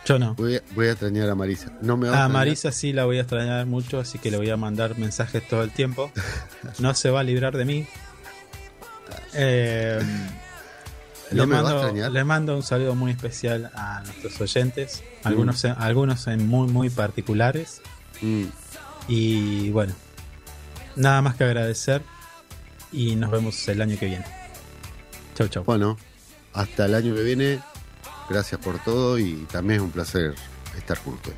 [0.05, 0.33] Yo no.
[0.35, 1.73] Voy a, voy a extrañar a Marisa.
[1.81, 2.29] No me va a A.
[2.29, 5.61] Marisa sí la voy a extrañar mucho, así que le voy a mandar mensajes todo
[5.63, 6.11] el tiempo.
[6.79, 7.87] No se va a librar de mí.
[9.33, 9.99] Eh,
[11.31, 12.11] ¿No le, me va a mando, extrañar?
[12.11, 16.89] le mando un saludo muy especial a nuestros oyentes, algunos, en- algunos en muy, muy
[16.89, 17.81] particulares.
[18.21, 18.43] Mm,
[19.07, 19.93] Y bueno,
[20.95, 22.01] nada más que agradecer
[22.91, 24.25] y nos vemos el año que viene.
[25.35, 25.63] Chau, chau.
[25.63, 25.97] Bueno,
[26.53, 27.59] hasta el año que viene.
[28.29, 30.33] Gracias por todo y también es un placer
[30.77, 31.37] estar con ustedes.